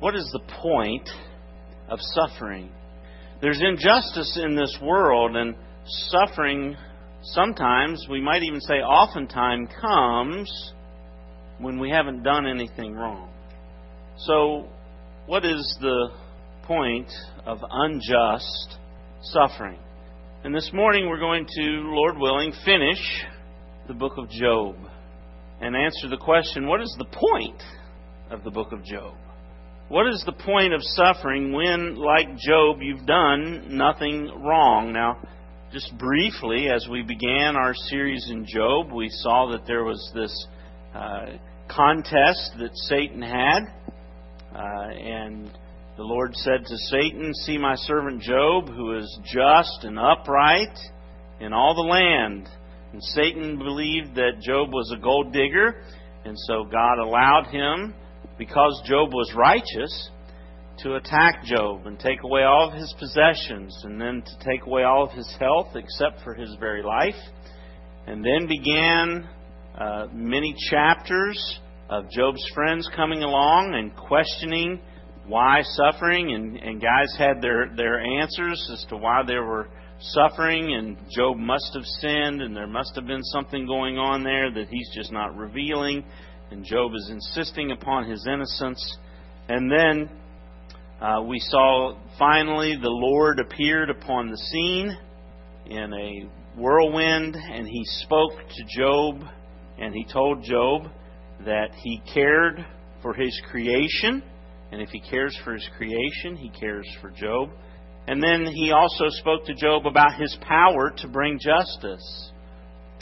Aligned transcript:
What 0.00 0.16
is 0.16 0.28
the 0.32 0.40
point 0.62 1.08
of 1.90 1.98
suffering? 2.00 2.70
There's 3.42 3.60
injustice 3.60 4.40
in 4.42 4.56
this 4.56 4.76
world, 4.82 5.36
and 5.36 5.54
suffering 6.08 6.74
sometimes, 7.22 8.06
we 8.10 8.22
might 8.22 8.42
even 8.42 8.62
say 8.62 8.76
oftentimes, 8.76 9.68
comes 9.78 10.72
when 11.58 11.78
we 11.78 11.90
haven't 11.90 12.22
done 12.22 12.46
anything 12.46 12.94
wrong. 12.94 13.30
So, 14.16 14.68
what 15.26 15.44
is 15.44 15.78
the 15.82 16.08
point 16.62 17.10
of 17.44 17.58
unjust 17.70 18.78
suffering? 19.22 19.78
And 20.44 20.54
this 20.54 20.70
morning 20.72 21.10
we're 21.10 21.20
going 21.20 21.46
to, 21.46 21.62
Lord 21.62 22.16
willing, 22.16 22.54
finish 22.64 23.26
the 23.86 23.92
book 23.92 24.14
of 24.16 24.30
Job 24.30 24.76
and 25.60 25.76
answer 25.76 26.08
the 26.08 26.16
question 26.16 26.66
what 26.66 26.80
is 26.80 26.94
the 26.96 27.04
point 27.04 27.62
of 28.30 28.44
the 28.44 28.50
book 28.50 28.72
of 28.72 28.82
Job? 28.82 29.14
What 29.90 30.06
is 30.06 30.22
the 30.24 30.30
point 30.30 30.72
of 30.72 30.82
suffering 30.84 31.50
when, 31.52 31.96
like 31.96 32.36
Job, 32.38 32.76
you've 32.80 33.06
done 33.06 33.76
nothing 33.76 34.30
wrong? 34.40 34.92
Now, 34.92 35.20
just 35.72 35.98
briefly, 35.98 36.68
as 36.68 36.86
we 36.88 37.02
began 37.02 37.56
our 37.56 37.74
series 37.74 38.30
in 38.30 38.46
Job, 38.46 38.92
we 38.92 39.08
saw 39.10 39.50
that 39.50 39.66
there 39.66 39.82
was 39.82 40.12
this 40.14 40.46
uh, 40.94 41.38
contest 41.68 42.52
that 42.60 42.70
Satan 42.72 43.20
had. 43.20 43.62
Uh, 44.54 44.90
and 44.94 45.50
the 45.96 46.04
Lord 46.04 46.36
said 46.36 46.64
to 46.66 46.76
Satan, 46.76 47.34
See 47.34 47.58
my 47.58 47.74
servant 47.74 48.22
Job, 48.22 48.68
who 48.68 48.96
is 48.96 49.18
just 49.24 49.82
and 49.82 49.98
upright 49.98 50.78
in 51.40 51.52
all 51.52 51.74
the 51.74 51.80
land. 51.80 52.48
And 52.92 53.02
Satan 53.02 53.58
believed 53.58 54.14
that 54.14 54.40
Job 54.40 54.72
was 54.72 54.94
a 54.96 55.02
gold 55.02 55.32
digger, 55.32 55.82
and 56.24 56.36
so 56.46 56.62
God 56.62 57.00
allowed 57.00 57.48
him, 57.50 57.92
because 58.40 58.80
Job 58.86 59.12
was 59.12 59.30
righteous, 59.36 60.10
to 60.78 60.94
attack 60.94 61.44
Job 61.44 61.86
and 61.86 61.98
take 61.98 62.22
away 62.24 62.42
all 62.44 62.68
of 62.68 62.74
his 62.74 62.94
possessions, 62.98 63.78
and 63.84 64.00
then 64.00 64.22
to 64.22 64.50
take 64.50 64.64
away 64.66 64.82
all 64.82 65.04
of 65.04 65.12
his 65.12 65.30
health 65.38 65.68
except 65.74 66.24
for 66.24 66.32
his 66.32 66.56
very 66.58 66.82
life. 66.82 67.20
And 68.06 68.24
then 68.24 68.48
began 68.48 69.28
uh, 69.78 70.06
many 70.14 70.54
chapters 70.70 71.60
of 71.90 72.10
Job's 72.10 72.42
friends 72.54 72.88
coming 72.96 73.22
along 73.22 73.74
and 73.74 73.94
questioning 73.94 74.80
why 75.26 75.60
suffering, 75.62 76.32
and, 76.32 76.56
and 76.56 76.80
guys 76.80 77.14
had 77.18 77.42
their, 77.42 77.70
their 77.76 78.00
answers 78.00 78.70
as 78.72 78.86
to 78.88 78.96
why 78.96 79.22
they 79.26 79.36
were 79.36 79.68
suffering, 80.00 80.74
and 80.74 80.96
Job 81.14 81.36
must 81.36 81.72
have 81.74 81.84
sinned, 82.00 82.40
and 82.40 82.56
there 82.56 82.66
must 82.66 82.94
have 82.94 83.06
been 83.06 83.22
something 83.24 83.66
going 83.66 83.98
on 83.98 84.24
there 84.24 84.50
that 84.50 84.68
he's 84.70 84.90
just 84.94 85.12
not 85.12 85.36
revealing, 85.36 86.06
and 86.50 86.64
Job 86.64 86.92
is 86.94 87.10
insisting 87.10 87.70
upon 87.70 88.08
his 88.08 88.26
innocence. 88.26 88.98
And 89.48 89.70
then 89.70 90.10
uh, 91.00 91.22
we 91.22 91.38
saw 91.38 91.96
finally 92.18 92.76
the 92.76 92.88
Lord 92.88 93.40
appeared 93.40 93.90
upon 93.90 94.30
the 94.30 94.36
scene 94.36 94.96
in 95.66 95.92
a 95.92 96.28
whirlwind, 96.60 97.36
and 97.36 97.66
he 97.66 97.82
spoke 97.84 98.32
to 98.32 98.64
Job, 98.76 99.22
and 99.78 99.94
he 99.94 100.04
told 100.12 100.42
Job 100.44 100.90
that 101.44 101.74
he 101.74 102.02
cared 102.12 102.64
for 103.02 103.14
his 103.14 103.40
creation, 103.50 104.22
and 104.72 104.82
if 104.82 104.90
he 104.90 105.00
cares 105.00 105.38
for 105.42 105.54
his 105.54 105.68
creation, 105.76 106.36
he 106.36 106.50
cares 106.50 106.86
for 107.00 107.10
Job. 107.10 107.50
And 108.06 108.22
then 108.22 108.46
he 108.46 108.72
also 108.72 109.04
spoke 109.08 109.44
to 109.46 109.54
Job 109.54 109.86
about 109.86 110.20
his 110.20 110.36
power 110.42 110.92
to 110.98 111.08
bring 111.08 111.38
justice. 111.38 112.29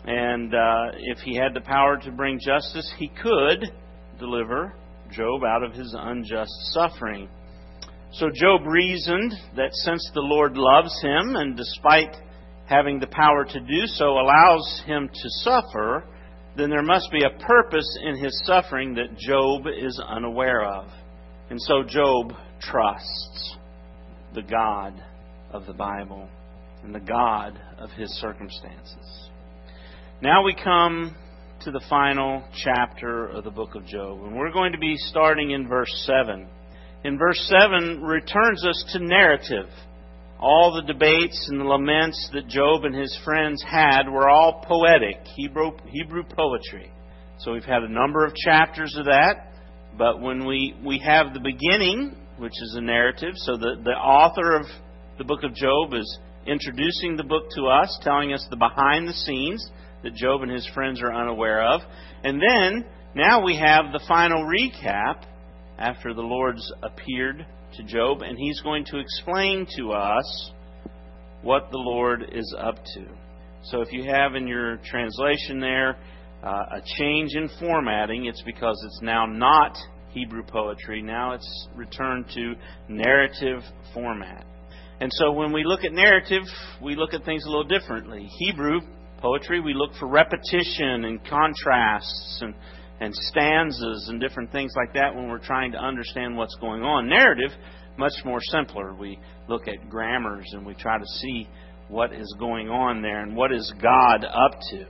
And 0.05 0.55
uh, 0.55 0.93
if 0.99 1.19
he 1.19 1.37
had 1.37 1.55
the 1.55 1.61
power 1.61 1.99
to 1.99 2.13
bring 2.13 2.39
justice, 2.39 2.91
he 2.99 3.09
could 3.09 3.73
deliver 4.19 4.75
Job 5.11 5.43
out 5.45 5.63
of 5.63 5.73
his 5.73 5.95
unjust 5.99 6.53
suffering. 6.73 7.29
So 8.13 8.29
Job 8.33 8.67
reasoned 8.67 9.35
that 9.57 9.71
since 9.73 10.11
the 10.15 10.21
Lord 10.21 10.57
loves 10.57 11.01
him, 11.03 11.37
and 11.37 11.57
despite 11.57 12.17
having 12.67 13.01
the 13.01 13.07
power 13.09 13.45
to 13.45 13.61
do 13.61 13.87
so, 13.87 14.19
allows 14.19 14.83
him 14.87 15.09
to 15.09 15.29
suffer, 15.43 16.05
then 16.57 16.71
there 16.71 16.83
must 16.83 17.11
be 17.13 17.23
a 17.23 17.39
purpose 17.45 17.99
in 18.03 18.17
his 18.17 18.43
suffering 18.45 18.95
that 18.95 19.17
Job 19.19 19.67
is 19.67 20.01
unaware 20.09 20.65
of. 20.65 20.89
And 21.51 21.61
so 21.63 21.83
Job 21.83 22.33
trusts 22.61 23.57
the 24.35 24.43
God 24.43 25.03
of 25.53 25.67
the 25.67 25.73
Bible 25.73 26.29
and 26.83 26.95
the 26.95 27.01
God 27.01 27.59
of 27.79 27.91
his 27.91 28.11
circumstances. 28.21 29.28
Now 30.21 30.43
we 30.43 30.53
come 30.53 31.15
to 31.61 31.71
the 31.71 31.85
final 31.89 32.43
chapter 32.65 33.29
of 33.29 33.45
the 33.45 33.53
book 33.53 33.77
of 33.77 33.87
Job, 33.87 34.25
and 34.25 34.37
we're 34.37 34.51
going 34.51 34.73
to 34.73 34.79
be 34.79 34.97
starting 34.97 35.53
in 35.53 35.69
verse 35.69 35.93
7. 36.07 36.45
In 37.05 37.17
verse 37.17 37.41
7 37.61 38.03
returns 38.03 38.67
us 38.67 38.85
to 38.95 38.99
narrative. 38.99 39.69
All 40.41 40.75
the 40.75 40.93
debates 40.93 41.49
and 41.49 41.61
the 41.61 41.65
laments 41.65 42.31
that 42.33 42.49
Job 42.49 42.85
and 42.85 42.97
his 42.97 43.17
friends 43.25 43.63
had 43.63 44.09
were 44.09 44.29
all 44.29 44.65
poetic, 44.67 45.25
Hebrew, 45.37 45.71
Hebrew 45.87 46.25
poetry. 46.25 46.91
So 47.39 47.53
we've 47.53 47.63
had 47.63 47.85
a 47.85 47.89
number 47.89 48.25
of 48.25 48.35
chapters 48.35 48.97
of 48.99 49.05
that, 49.05 49.53
but 49.97 50.21
when 50.21 50.45
we, 50.45 50.75
we 50.85 50.99
have 50.99 51.33
the 51.33 51.39
beginning, 51.39 52.17
which 52.39 52.61
is 52.61 52.75
a 52.77 52.81
narrative, 52.81 53.35
so 53.37 53.57
the, 53.57 53.77
the 53.85 53.91
author 53.91 54.57
of 54.57 54.67
the 55.17 55.25
book 55.25 55.45
of 55.45 55.55
Job 55.55 55.95
is 55.95 56.19
introducing 56.45 57.17
the 57.17 57.23
book 57.23 57.45
to 57.55 57.67
us, 57.69 57.97
telling 58.03 58.33
us 58.33 58.45
the 58.51 58.57
behind 58.57 59.07
the 59.07 59.13
scenes 59.13 59.65
that 60.03 60.15
Job 60.15 60.43
and 60.43 60.51
his 60.51 60.69
friends 60.75 61.03
are 61.03 61.15
unaware 61.15 61.63
of. 61.63 61.81
And 62.23 62.41
then, 62.41 62.85
now 63.15 63.45
we 63.45 63.57
have 63.57 63.93
the 63.93 64.05
final 64.07 64.45
recap 64.45 65.25
after 65.79 66.15
the 66.15 66.23
Lord's 66.23 66.73
appeared 66.83 67.47
to 67.75 67.83
Job, 67.83 68.23
and 68.23 68.39
he's 68.39 68.61
going 68.61 68.85
to 68.87 68.99
explain 68.99 69.67
to 69.77 69.93
us 69.93 70.53
what 71.43 71.71
the 71.71 71.79
Lord 71.79 72.31
is 72.33 72.55
up 72.59 72.77
to. 72.95 73.07
So 73.65 73.81
if 73.81 73.93
you 73.93 74.05
have 74.05 74.35
in 74.35 74.47
your 74.47 74.79
translation 74.85 75.61
there 75.61 75.97
uh, 76.43 76.77
a 76.77 76.83
change 76.97 77.35
in 77.35 77.49
formatting, 77.59 78.27
it's 78.27 78.43
because 78.43 78.81
it's 78.87 79.01
now 79.03 79.27
not 79.27 79.77
Hebrew 80.11 80.43
poetry. 80.45 81.03
Now 81.03 81.33
it's 81.33 81.69
returned 81.75 82.27
to 82.35 82.55
narrative 82.89 83.63
format. 83.93 84.47
And 85.01 85.13
so 85.13 85.33
when 85.33 85.53
we 85.53 85.65
look 85.65 85.85
at 85.85 85.93
narrative, 85.93 86.43
we 86.83 86.97
look 86.97 87.15
at 87.15 87.25
things 87.25 87.45
a 87.45 87.49
little 87.49 87.65
differently. 87.65 88.29
Hebrew 88.39 88.81
poetry, 89.19 89.61
we 89.61 89.75
look 89.75 89.91
for 89.99 90.09
repetition 90.09 91.05
and 91.05 91.25
contrasts 91.25 92.39
and 92.41 92.55
and 93.01 93.15
stanzas 93.15 94.09
and 94.09 94.21
different 94.21 94.51
things 94.51 94.73
like 94.77 94.93
that 94.95 95.15
when 95.15 95.29
we're 95.29 95.39
trying 95.39 95.73
to 95.73 95.79
understand 95.79 96.37
what's 96.37 96.57
going 96.57 96.83
on. 96.83 97.09
Narrative, 97.09 97.51
much 97.97 98.13
more 98.25 98.41
simpler. 98.41 98.95
We 98.95 99.19
look 99.49 99.69
at 99.69 99.89
grammars 99.89 100.47
and 100.53 100.67
we 100.67 100.75
try 100.75 100.99
to 100.99 101.07
see 101.21 101.49
what 101.89 102.13
is 102.13 102.35
going 102.39 102.69
on 102.69 103.03
there 103.03 103.23
and 103.23 103.37
what 103.37 103.53
is 103.53 103.73
God 103.81 104.25
up 104.25 104.59
to. 104.71 104.85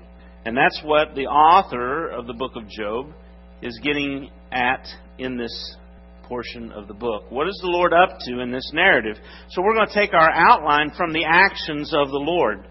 And 0.45 0.56
that's 0.56 0.81
what 0.84 1.15
the 1.15 1.27
author 1.27 2.09
of 2.09 2.27
the 2.27 2.33
book 2.33 2.53
of 2.56 2.69
Job 2.69 3.12
is 3.60 3.78
getting 3.83 4.31
at 4.53 4.87
in 5.19 5.37
this 5.37 5.77
portion 6.25 6.72
of 6.72 6.89
the 6.89 6.95
book. 6.95 7.31
What 7.31 7.49
is 7.49 7.59
the 7.62 7.71
Lord 7.71 7.93
up 7.93 8.19
to 8.21 8.41
in 8.41 8.50
this 8.50 8.71
narrative? 8.72 9.16
So 9.50 9.62
we're 9.62 9.75
going 9.75 9.89
to 9.89 9.95
take 9.95 10.15
our 10.15 10.31
outline 10.31 10.93
from 10.97 11.12
the 11.12 11.25
actions 11.25 11.93
of 11.95 12.09
the 12.09 12.19
Lord 12.19 12.66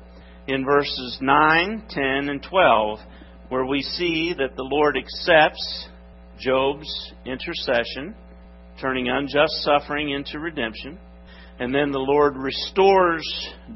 in 0.48 0.66
verses 0.66 1.18
9, 1.22 1.84
10, 1.90 2.04
and 2.30 2.42
12 2.42 3.00
where 3.50 3.66
we 3.66 3.82
see 3.82 4.34
that 4.38 4.56
the 4.56 4.64
Lord 4.64 4.98
accepts 4.98 5.88
Job's 6.40 7.14
intercession, 7.26 8.16
turning 8.80 9.10
unjust 9.10 9.54
suffering 9.64 10.12
into 10.12 10.40
redemption. 10.40 11.00
And 11.60 11.74
then 11.74 11.92
the 11.92 12.00
Lord 12.00 12.36
restores 12.36 13.26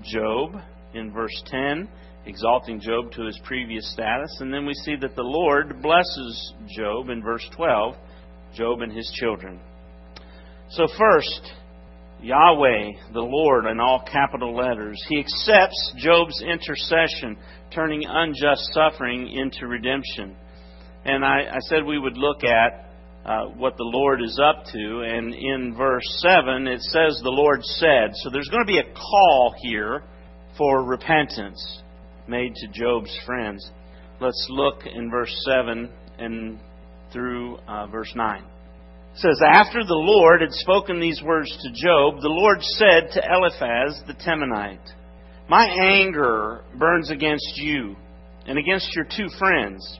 Job 0.03 0.55
in 0.93 1.11
verse 1.11 1.43
10, 1.47 1.89
exalting 2.25 2.79
Job 2.79 3.11
to 3.13 3.25
his 3.25 3.39
previous 3.45 3.91
status. 3.91 4.37
And 4.39 4.53
then 4.53 4.65
we 4.65 4.73
see 4.73 4.95
that 4.97 5.15
the 5.15 5.23
Lord 5.23 5.81
blesses 5.81 6.53
Job 6.77 7.09
in 7.09 7.23
verse 7.23 7.47
12, 7.55 7.95
Job 8.53 8.81
and 8.81 8.91
his 8.91 9.09
children. 9.15 9.59
So, 10.69 10.87
first, 10.97 11.53
Yahweh, 12.21 13.13
the 13.13 13.21
Lord, 13.21 13.65
in 13.65 13.79
all 13.79 14.03
capital 14.11 14.55
letters, 14.55 15.01
he 15.09 15.19
accepts 15.19 15.93
Job's 15.97 16.41
intercession 16.41 17.37
turning 17.73 18.03
unjust 18.07 18.73
suffering 18.73 19.31
into 19.31 19.67
redemption. 19.67 20.35
And 21.03 21.25
I, 21.25 21.49
I 21.51 21.57
said 21.61 21.83
we 21.83 21.97
would 21.97 22.17
look 22.17 22.43
at 22.43 22.91
uh, 23.25 23.45
what 23.57 23.77
the 23.77 23.83
Lord 23.83 24.21
is 24.21 24.39
up 24.43 24.65
to. 24.65 25.01
And 25.01 25.33
in 25.33 25.75
verse 25.75 26.03
7, 26.19 26.67
it 26.67 26.81
says, 26.81 27.19
The 27.23 27.29
Lord 27.29 27.63
said. 27.63 28.11
So 28.15 28.29
there's 28.29 28.49
going 28.49 28.63
to 28.63 28.71
be 28.71 28.79
a 28.79 28.93
call 28.93 29.55
here 29.61 30.03
for 30.57 30.83
repentance 30.83 31.81
made 32.27 32.53
to 32.55 32.67
Job's 32.67 33.15
friends. 33.25 33.71
Let's 34.19 34.47
look 34.49 34.83
in 34.85 35.09
verse 35.09 35.35
7 35.45 35.89
and 36.19 36.59
through 37.11 37.57
uh, 37.67 37.87
verse 37.87 38.11
9. 38.15 38.43
Says, 39.15 39.41
After 39.45 39.83
the 39.83 39.93
Lord 39.93 40.41
had 40.41 40.53
spoken 40.53 40.99
these 40.99 41.21
words 41.21 41.49
to 41.49 41.71
Job, 41.71 42.21
the 42.21 42.29
Lord 42.29 42.61
said 42.61 43.09
to 43.13 43.27
Eliphaz 43.29 44.01
the 44.07 44.13
Temanite, 44.13 44.79
my 45.49 45.65
anger 45.65 46.63
burns 46.77 47.11
against 47.11 47.57
you 47.57 47.97
and 48.47 48.57
against 48.57 48.95
your 48.95 49.03
two 49.05 49.27
friends, 49.37 49.99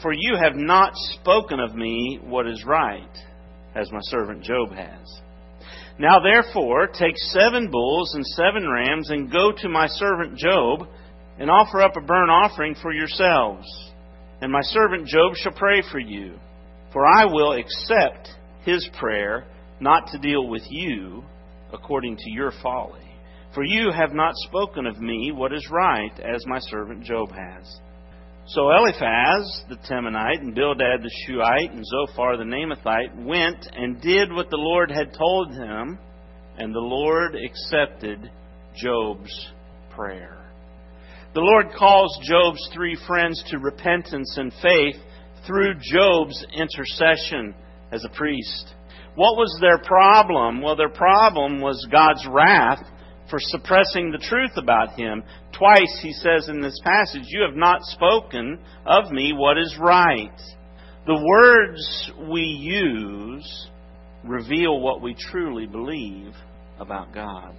for 0.00 0.14
you 0.14 0.36
have 0.40 0.56
not 0.56 0.92
spoken 0.94 1.60
of 1.60 1.74
me 1.74 2.18
what 2.22 2.46
is 2.46 2.64
right, 2.64 3.18
as 3.74 3.92
my 3.92 4.00
servant 4.04 4.42
Job 4.42 4.72
has. 4.72 5.20
Now 5.98 6.20
therefore, 6.20 6.86
take 6.86 7.18
seven 7.18 7.70
bulls 7.70 8.14
and 8.14 8.24
seven 8.26 8.66
rams, 8.66 9.10
and 9.10 9.30
go 9.30 9.52
to 9.52 9.68
my 9.68 9.88
servant 9.88 10.38
Job, 10.38 10.88
and 11.38 11.50
offer 11.50 11.82
up 11.82 11.96
a 11.96 12.00
burnt 12.00 12.30
offering 12.30 12.76
for 12.80 12.92
yourselves. 12.92 13.66
And 14.40 14.50
my 14.50 14.62
servant 14.62 15.06
Job 15.06 15.34
shall 15.34 15.52
pray 15.52 15.82
for 15.90 15.98
you. 15.98 16.38
For 16.96 17.06
I 17.06 17.26
will 17.26 17.52
accept 17.52 18.30
his 18.62 18.88
prayer, 18.98 19.44
not 19.80 20.06
to 20.12 20.18
deal 20.18 20.48
with 20.48 20.62
you 20.70 21.24
according 21.70 22.16
to 22.16 22.30
your 22.30 22.52
folly. 22.62 23.04
For 23.52 23.62
you 23.62 23.92
have 23.92 24.14
not 24.14 24.32
spoken 24.48 24.86
of 24.86 24.98
me 24.98 25.30
what 25.30 25.52
is 25.52 25.68
right, 25.70 26.18
as 26.20 26.46
my 26.46 26.58
servant 26.58 27.04
Job 27.04 27.32
has. 27.32 27.80
So 28.46 28.70
Eliphaz 28.70 29.64
the 29.68 29.76
Temanite, 29.76 30.40
and 30.40 30.54
Bildad 30.54 31.02
the 31.02 31.10
Shuhite, 31.26 31.72
and 31.72 31.84
Zophar 31.84 32.38
the 32.38 32.44
Naamathite 32.44 33.26
went 33.26 33.68
and 33.74 34.00
did 34.00 34.32
what 34.32 34.48
the 34.48 34.56
Lord 34.56 34.90
had 34.90 35.12
told 35.12 35.52
them, 35.52 35.98
and 36.56 36.74
the 36.74 36.80
Lord 36.80 37.34
accepted 37.34 38.30
Job's 38.74 39.50
prayer. 39.90 40.50
The 41.34 41.42
Lord 41.42 41.66
calls 41.78 42.18
Job's 42.22 42.70
three 42.72 42.96
friends 43.06 43.44
to 43.50 43.58
repentance 43.58 44.38
and 44.38 44.50
faith 44.62 44.96
through 45.46 45.74
Job's 45.80 46.44
intercession 46.52 47.54
as 47.92 48.04
a 48.04 48.16
priest. 48.16 48.74
What 49.14 49.36
was 49.36 49.56
their 49.60 49.78
problem? 49.78 50.60
Well, 50.60 50.76
their 50.76 50.90
problem 50.90 51.60
was 51.60 51.86
God's 51.90 52.26
wrath 52.30 52.84
for 53.30 53.38
suppressing 53.40 54.10
the 54.10 54.24
truth 54.28 54.56
about 54.56 54.92
him. 54.98 55.22
Twice 55.56 55.98
he 56.02 56.12
says 56.12 56.48
in 56.48 56.60
this 56.60 56.78
passage, 56.84 57.24
You 57.26 57.42
have 57.46 57.56
not 57.56 57.82
spoken 57.82 58.58
of 58.84 59.10
me 59.10 59.32
what 59.32 59.58
is 59.58 59.76
right. 59.80 60.38
The 61.06 61.24
words 61.24 62.10
we 62.30 62.42
use 62.42 63.68
reveal 64.24 64.80
what 64.80 65.00
we 65.00 65.14
truly 65.14 65.66
believe 65.66 66.34
about 66.78 67.14
God. 67.14 67.54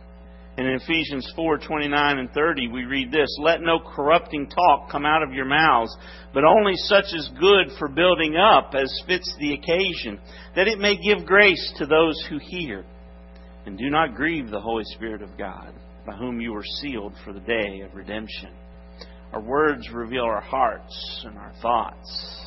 And 0.57 0.67
in 0.67 0.79
Ephesians 0.81 1.31
4 1.35 1.59
29 1.59 2.17
and 2.17 2.31
30, 2.31 2.69
we 2.69 2.83
read 2.85 3.11
this 3.11 3.29
Let 3.39 3.61
no 3.61 3.79
corrupting 3.79 4.49
talk 4.49 4.89
come 4.91 5.05
out 5.05 5.21
of 5.21 5.31
your 5.31 5.45
mouths, 5.45 5.95
but 6.33 6.43
only 6.43 6.73
such 6.75 7.05
as 7.15 7.29
good 7.39 7.67
for 7.77 7.87
building 7.87 8.35
up 8.35 8.73
as 8.73 8.91
fits 9.05 9.33
the 9.39 9.53
occasion, 9.53 10.19
that 10.55 10.67
it 10.67 10.79
may 10.79 10.97
give 10.97 11.27
grace 11.27 11.73
to 11.77 11.85
those 11.85 12.19
who 12.29 12.39
hear. 12.39 12.83
And 13.67 13.77
do 13.77 13.89
not 13.89 14.15
grieve 14.15 14.49
the 14.49 14.59
Holy 14.59 14.85
Spirit 14.95 15.21
of 15.21 15.37
God, 15.37 15.73
by 16.07 16.15
whom 16.15 16.41
you 16.41 16.53
were 16.53 16.63
sealed 16.81 17.13
for 17.23 17.33
the 17.33 17.39
day 17.41 17.81
of 17.81 17.93
redemption. 17.93 18.49
Our 19.33 19.41
words 19.41 19.89
reveal 19.93 20.23
our 20.23 20.41
hearts 20.41 21.25
and 21.25 21.37
our 21.37 21.53
thoughts. 21.61 22.41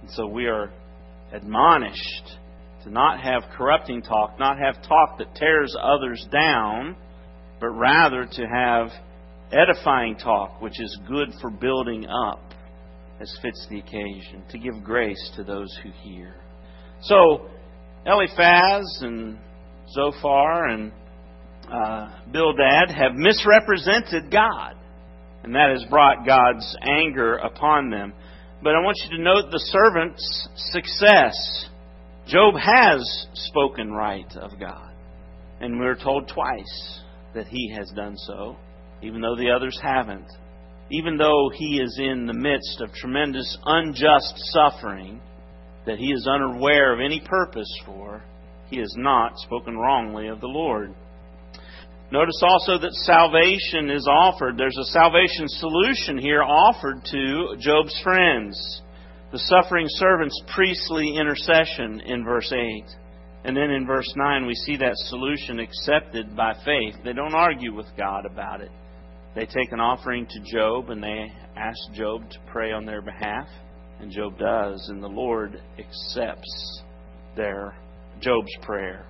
And 0.00 0.10
so 0.12 0.26
we 0.26 0.46
are 0.46 0.70
admonished 1.32 2.38
to 2.84 2.90
not 2.90 3.20
have 3.20 3.42
corrupting 3.56 4.02
talk, 4.02 4.38
not 4.38 4.58
have 4.58 4.76
talk 4.86 5.18
that 5.18 5.34
tears 5.34 5.76
others 5.82 6.24
down, 6.30 6.96
but 7.64 7.78
rather 7.78 8.26
to 8.30 8.46
have 8.46 8.90
edifying 9.50 10.16
talk, 10.16 10.60
which 10.60 10.78
is 10.78 10.98
good 11.08 11.32
for 11.40 11.48
building 11.48 12.06
up 12.06 12.52
as 13.20 13.38
fits 13.40 13.66
the 13.70 13.78
occasion, 13.78 14.42
to 14.50 14.58
give 14.58 14.84
grace 14.84 15.30
to 15.34 15.42
those 15.42 15.74
who 15.82 15.90
hear. 16.02 16.34
So, 17.00 17.48
Eliphaz 18.04 18.98
and 19.00 19.38
Zophar 19.94 20.66
and 20.66 20.92
uh, 21.72 22.10
Bildad 22.30 22.90
have 22.90 23.14
misrepresented 23.14 24.30
God, 24.30 24.74
and 25.42 25.54
that 25.54 25.70
has 25.72 25.88
brought 25.88 26.26
God's 26.26 26.76
anger 26.82 27.36
upon 27.36 27.88
them. 27.88 28.12
But 28.62 28.74
I 28.74 28.80
want 28.80 28.98
you 29.04 29.16
to 29.16 29.22
note 29.22 29.50
the 29.50 29.58
servant's 29.58 30.48
success. 30.56 31.34
Job 32.26 32.56
has 32.56 33.26
spoken 33.32 33.90
right 33.90 34.30
of 34.36 34.60
God, 34.60 34.92
and 35.60 35.78
we're 35.78 35.96
told 35.96 36.28
twice 36.28 37.00
that 37.34 37.48
he 37.48 37.72
has 37.76 37.90
done 37.94 38.16
so, 38.16 38.56
even 39.02 39.20
though 39.20 39.36
the 39.36 39.50
others 39.50 39.78
haven't. 39.82 40.26
Even 40.90 41.16
though 41.16 41.50
he 41.54 41.80
is 41.80 41.98
in 42.00 42.26
the 42.26 42.34
midst 42.34 42.80
of 42.80 42.92
tremendous 42.92 43.58
unjust 43.64 44.34
suffering 44.52 45.20
that 45.86 45.98
he 45.98 46.12
is 46.12 46.26
unaware 46.26 46.94
of 46.94 47.00
any 47.00 47.20
purpose 47.20 47.72
for, 47.84 48.22
he 48.70 48.78
has 48.78 48.94
not 48.96 49.38
spoken 49.38 49.76
wrongly 49.76 50.28
of 50.28 50.40
the 50.40 50.46
Lord. 50.46 50.94
Notice 52.10 52.42
also 52.42 52.78
that 52.78 52.92
salvation 52.92 53.90
is 53.90 54.06
offered. 54.08 54.56
There's 54.56 54.78
a 54.78 54.92
salvation 54.92 55.48
solution 55.48 56.18
here 56.18 56.42
offered 56.42 57.04
to 57.10 57.56
Job's 57.58 57.98
friends. 58.02 58.82
The 59.32 59.38
suffering 59.38 59.86
servant's 59.88 60.40
priestly 60.54 61.16
intercession 61.16 62.00
in 62.06 62.24
verse 62.24 62.52
8. 62.52 62.84
And 63.44 63.54
then 63.54 63.70
in 63.70 63.86
verse 63.86 64.10
9, 64.16 64.46
we 64.46 64.54
see 64.54 64.76
that 64.78 64.94
solution 64.94 65.60
accepted 65.60 66.34
by 66.34 66.54
faith. 66.64 66.94
They 67.04 67.12
don't 67.12 67.34
argue 67.34 67.74
with 67.74 67.86
God 67.96 68.24
about 68.24 68.62
it. 68.62 68.70
They 69.34 69.44
take 69.44 69.72
an 69.72 69.80
offering 69.80 70.26
to 70.26 70.40
Job 70.50 70.90
and 70.90 71.02
they 71.02 71.30
ask 71.56 71.78
Job 71.92 72.28
to 72.30 72.38
pray 72.50 72.72
on 72.72 72.86
their 72.86 73.02
behalf. 73.02 73.48
And 74.00 74.10
Job 74.10 74.38
does, 74.38 74.88
and 74.88 75.02
the 75.02 75.08
Lord 75.08 75.60
accepts 75.78 76.82
their 77.36 77.76
Job's 78.20 78.54
prayer. 78.62 79.06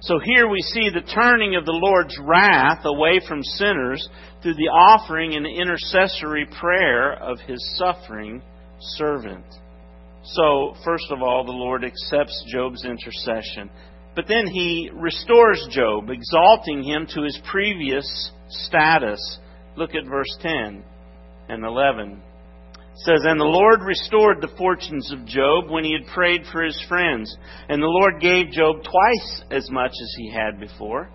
So 0.00 0.18
here 0.18 0.48
we 0.48 0.60
see 0.60 0.90
the 0.90 1.08
turning 1.14 1.54
of 1.54 1.64
the 1.64 1.78
Lord's 1.80 2.18
wrath 2.20 2.84
away 2.84 3.20
from 3.26 3.42
sinners 3.42 4.08
through 4.42 4.54
the 4.54 4.68
offering 4.68 5.34
and 5.36 5.46
intercessory 5.46 6.46
prayer 6.46 7.12
of 7.14 7.38
his 7.40 7.58
suffering 7.78 8.42
servant. 8.80 9.44
So, 10.24 10.74
first 10.84 11.06
of 11.10 11.22
all, 11.22 11.44
the 11.44 11.52
Lord 11.52 11.84
accepts 11.84 12.44
Job's 12.48 12.84
intercession. 12.84 13.70
But 14.14 14.28
then 14.28 14.46
he 14.46 14.90
restores 14.92 15.66
Job, 15.70 16.10
exalting 16.10 16.82
him 16.82 17.06
to 17.14 17.22
his 17.22 17.40
previous 17.50 18.30
status. 18.48 19.38
Look 19.76 19.94
at 19.94 20.04
verse 20.04 20.36
10 20.42 20.84
and 21.48 21.64
11 21.64 22.22
says, 22.94 23.22
And 23.24 23.40
the 23.40 23.44
Lord 23.44 23.80
restored 23.82 24.40
the 24.40 24.54
fortunes 24.58 25.10
of 25.12 25.24
Job 25.24 25.70
when 25.70 25.84
he 25.84 25.92
had 25.92 26.12
prayed 26.12 26.42
for 26.52 26.62
his 26.62 26.80
friends. 26.88 27.34
And 27.68 27.82
the 27.82 27.86
Lord 27.86 28.20
gave 28.20 28.50
Job 28.50 28.82
twice 28.82 29.42
as 29.50 29.70
much 29.70 29.92
as 29.92 30.14
he 30.16 30.30
had 30.30 30.60
before. 30.60 31.10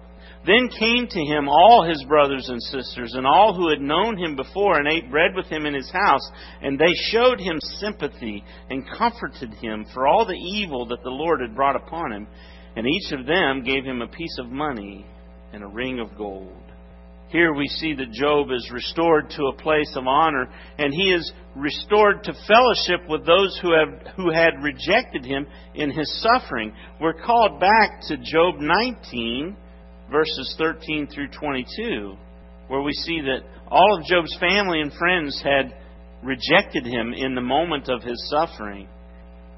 Then 0.48 0.70
came 0.70 1.08
to 1.08 1.26
him 1.26 1.50
all 1.50 1.86
his 1.86 2.02
brothers 2.06 2.48
and 2.48 2.64
sisters, 2.64 3.14
and 3.16 3.28
all 3.28 3.54
who 3.54 3.70
had 3.70 3.82
known 3.82 4.18
him 4.18 4.38
before, 4.38 4.80
and 4.80 4.88
ate 4.88 5.12
bread 5.12 5.36
with 5.36 5.48
him 5.48 5.66
in 5.66 5.74
his 5.74 5.92
house. 5.92 6.32
And 6.62 6.80
they 6.80 6.94
showed 7.12 7.42
him 7.42 7.60
sympathy, 7.80 8.46
and 8.70 8.90
comforted 8.98 9.54
him 9.56 9.86
for 9.94 10.08
all 10.08 10.26
the 10.26 10.34
evil 10.34 10.86
that 10.86 11.04
the 11.04 11.10
Lord 11.10 11.42
had 11.42 11.54
brought 11.54 11.76
upon 11.76 12.14
him. 12.14 12.28
And 12.78 12.88
each 12.88 13.12
of 13.12 13.26
them 13.26 13.62
gave 13.64 13.84
him 13.84 14.02
a 14.02 14.08
piece 14.08 14.38
of 14.40 14.50
money 14.50 15.06
and 15.52 15.64
a 15.64 15.68
ring 15.68 16.00
of 16.00 16.18
gold. 16.18 16.64
Here 17.28 17.54
we 17.54 17.68
see 17.68 17.94
that 17.96 18.14
Job 18.14 18.48
is 18.52 18.72
restored 18.72 19.30
to 19.32 19.48
a 19.48 19.62
place 19.62 19.94
of 19.98 20.08
honor, 20.08 20.48
and 20.78 20.94
he 20.94 21.12
is 21.12 21.30
restored 21.58 22.24
to 22.24 22.34
fellowship 22.48 23.10
with 23.10 23.26
those 23.26 23.60
who, 23.62 23.74
have, 23.74 24.16
who 24.16 24.32
had 24.32 24.64
rejected 24.64 25.26
him 25.26 25.46
in 25.76 25.92
his 25.92 26.22
suffering. 26.22 26.72
We're 27.02 27.22
called 27.22 27.60
back 27.60 28.00
to 28.08 28.16
Job 28.16 28.62
19, 28.62 29.58
verses 30.12 30.56
13 30.58 31.08
through 31.08 31.30
22, 31.30 32.16
where 32.68 32.82
we 32.82 32.94
see 32.94 33.22
that 33.22 33.42
all 33.70 33.98
of 33.98 34.06
Job's 34.06 34.36
family 34.40 34.82
and 34.82 34.94
friends 34.94 35.42
had 35.44 35.76
rejected 36.24 36.86
him 36.86 37.14
in 37.14 37.36
the 37.36 37.42
moment 37.42 37.90
of 37.90 38.04
his 38.04 38.30
suffering. 38.30 38.88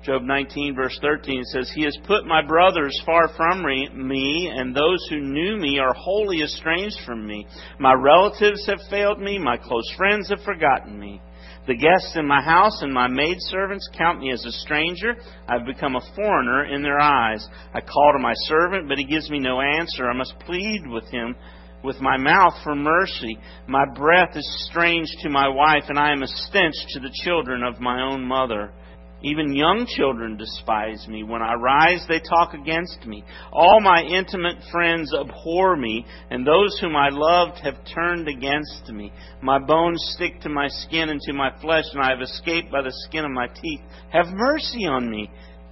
Job 0.03 0.21
19, 0.23 0.75
verse 0.75 0.97
13 1.01 1.43
says, 1.43 1.71
He 1.75 1.83
has 1.83 1.97
put 2.07 2.25
my 2.25 2.41
brothers 2.41 2.99
far 3.05 3.29
from 3.35 3.63
me, 3.63 4.51
and 4.53 4.73
those 4.73 5.05
who 5.09 5.19
knew 5.19 5.57
me 5.57 5.77
are 5.79 5.93
wholly 5.93 6.41
estranged 6.41 6.97
from 7.05 7.27
me. 7.27 7.45
My 7.79 7.93
relatives 7.93 8.65
have 8.67 8.79
failed 8.89 9.19
me, 9.19 9.37
my 9.37 9.57
close 9.57 9.93
friends 9.97 10.29
have 10.29 10.41
forgotten 10.43 10.97
me. 10.97 11.21
The 11.69 11.75
guests 11.75 12.15
in 12.15 12.25
my 12.25 12.41
house 12.41 12.81
and 12.81 12.91
my 12.91 13.07
maidservants 13.07 13.87
count 13.95 14.19
me 14.19 14.31
as 14.31 14.43
a 14.43 14.51
stranger. 14.51 15.13
I've 15.47 15.67
become 15.67 15.95
a 15.95 16.15
foreigner 16.15 16.65
in 16.65 16.81
their 16.81 16.99
eyes. 16.99 17.47
I 17.75 17.79
call 17.79 18.13
to 18.13 18.19
my 18.19 18.33
servant, 18.47 18.89
but 18.89 18.97
he 18.97 19.03
gives 19.03 19.29
me 19.29 19.37
no 19.37 19.61
answer. 19.61 20.09
I 20.09 20.17
must 20.17 20.33
plead 20.47 20.87
with 20.87 21.07
him 21.11 21.35
with 21.83 22.01
my 22.01 22.17
mouth 22.17 22.55
for 22.63 22.73
mercy. 22.73 23.37
My 23.67 23.85
breath 23.93 24.35
is 24.35 24.67
strange 24.71 25.09
to 25.21 25.29
my 25.29 25.47
wife, 25.47 25.83
and 25.89 25.99
I 25.99 26.11
am 26.11 26.23
a 26.23 26.27
stench 26.27 26.73
to 26.93 27.01
the 27.01 27.13
children 27.23 27.61
of 27.61 27.79
my 27.79 28.01
own 28.01 28.25
mother. 28.25 28.73
Even 29.21 29.53
young 29.53 29.85
children 29.85 30.37
despise 30.37 31.05
me. 31.09 31.23
When 31.23 31.41
I 31.41 31.53
rise, 31.55 32.05
they 32.07 32.21
talk 32.21 32.53
against 32.53 33.05
me. 33.05 33.23
All 33.51 33.81
my 33.81 34.01
intimate 34.01 34.57
friends 34.71 35.13
abhor 35.13 35.75
me, 35.75 36.05
and 36.29 36.47
those 36.47 36.77
whom 36.79 36.95
I 36.95 37.09
loved 37.11 37.59
have 37.59 37.75
turned 37.93 38.29
against 38.29 38.87
me. 38.89 39.11
My 39.41 39.59
bones 39.59 40.01
stick 40.15 40.39
to 40.41 40.49
my 40.49 40.67
skin 40.69 41.09
and 41.09 41.19
to 41.21 41.33
my 41.33 41.51
flesh, 41.59 41.83
and 41.93 42.01
I 42.01 42.11
have 42.11 42.21
escaped 42.21 42.71
by 42.71 42.81
the 42.81 42.93
skin 43.07 43.25
of 43.25 43.31
my 43.31 43.47
teeth. 43.47 43.81
Have 44.11 44.27
mercy 44.27 44.85
on 44.85 45.09
me. 45.09 45.29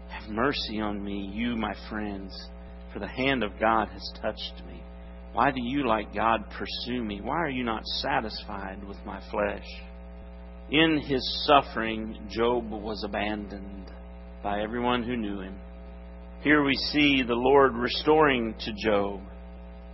Have 0.09 0.29
mercy 0.29 0.81
on 0.81 1.01
me, 1.03 1.31
you, 1.33 1.55
my 1.55 1.73
friends, 1.89 2.33
for 2.91 2.99
the 2.99 3.07
hand 3.07 3.43
of 3.43 3.59
God 3.59 3.87
has 3.89 4.11
touched 4.21 4.61
me. 4.67 4.83
Why 5.31 5.51
do 5.51 5.61
you, 5.61 5.87
like 5.87 6.13
God, 6.13 6.45
pursue 6.57 7.03
me? 7.03 7.21
Why 7.21 7.37
are 7.37 7.49
you 7.49 7.63
not 7.63 7.85
satisfied 7.85 8.83
with 8.85 8.97
my 9.05 9.21
flesh? 9.31 9.65
In 10.71 10.99
his 10.99 11.45
suffering, 11.45 12.17
Job 12.29 12.69
was 12.69 13.03
abandoned 13.05 13.89
by 14.43 14.61
everyone 14.61 15.01
who 15.01 15.15
knew 15.15 15.39
him. 15.39 15.55
Here 16.41 16.61
we 16.61 16.75
see 16.91 17.23
the 17.23 17.35
Lord 17.35 17.73
restoring 17.75 18.53
to 18.59 18.73
Job 18.73 19.21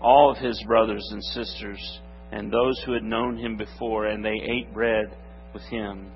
all 0.02 0.32
of 0.32 0.38
his 0.38 0.62
brothers 0.66 1.08
and 1.12 1.24
sisters 1.24 2.00
and 2.32 2.52
those 2.52 2.82
who 2.84 2.94
had 2.94 3.04
known 3.04 3.38
him 3.38 3.56
before, 3.56 4.08
and 4.08 4.26
they 4.26 4.42
ate 4.50 4.74
bread 4.74 5.16
with 5.54 5.62
him 5.64 6.12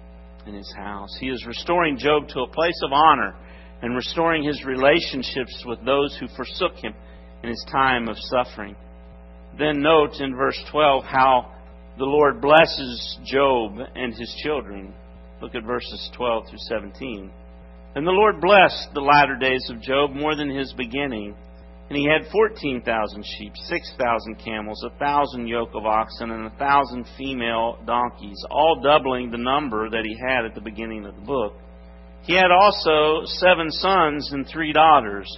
in 0.47 0.55
his 0.55 0.73
house. 0.75 1.15
He 1.19 1.29
is 1.29 1.45
restoring 1.45 1.97
Job 1.97 2.27
to 2.29 2.41
a 2.41 2.47
place 2.47 2.81
of 2.83 2.91
honor 2.91 3.35
and 3.83 3.95
restoring 3.95 4.43
his 4.43 4.65
relationships 4.65 5.63
with 5.67 5.85
those 5.85 6.17
who 6.17 6.27
forsook 6.35 6.73
him 6.77 6.95
in 7.43 7.49
his 7.49 7.65
time 7.71 8.07
of 8.07 8.17
suffering. 8.17 8.75
Then 9.59 9.81
note 9.81 10.19
in 10.19 10.35
verse 10.35 10.59
12 10.71 11.03
how 11.03 11.51
the 11.97 12.05
Lord 12.05 12.41
blesses 12.41 13.17
Job 13.25 13.79
and 13.95 14.13
his 14.13 14.33
children. 14.43 14.93
Look 15.41 15.55
at 15.55 15.63
verses 15.63 16.11
12 16.15 16.47
through 16.49 16.59
17. 16.59 17.31
And 17.95 18.05
the 18.05 18.11
Lord 18.11 18.39
blessed 18.39 18.89
the 18.93 19.01
latter 19.01 19.35
days 19.35 19.67
of 19.71 19.81
Job 19.81 20.11
more 20.11 20.35
than 20.35 20.49
his 20.49 20.71
beginning. 20.73 21.35
And 21.89 21.97
he 21.97 22.05
had 22.05 22.31
14,000 22.31 23.25
sheep, 23.25 23.53
6,000 23.55 24.35
camels, 24.35 24.83
a 24.83 24.95
thousand 24.99 25.47
yoke 25.47 25.71
of 25.73 25.85
oxen, 25.85 26.31
and 26.31 26.45
a 26.45 26.57
thousand 26.57 27.07
female 27.17 27.79
donkeys, 27.85 28.45
all 28.51 28.81
doubling 28.83 29.31
the 29.31 29.37
number 29.37 29.89
that 29.89 30.03
he 30.03 30.15
had 30.27 30.45
at 30.45 30.53
the 30.53 30.61
beginning 30.61 31.05
of 31.05 31.15
the 31.15 31.21
book. 31.21 31.53
He 32.23 32.35
had 32.35 32.51
also 32.51 33.21
seven 33.25 33.71
sons 33.71 34.29
and 34.33 34.45
three 34.45 34.73
daughters. 34.73 35.35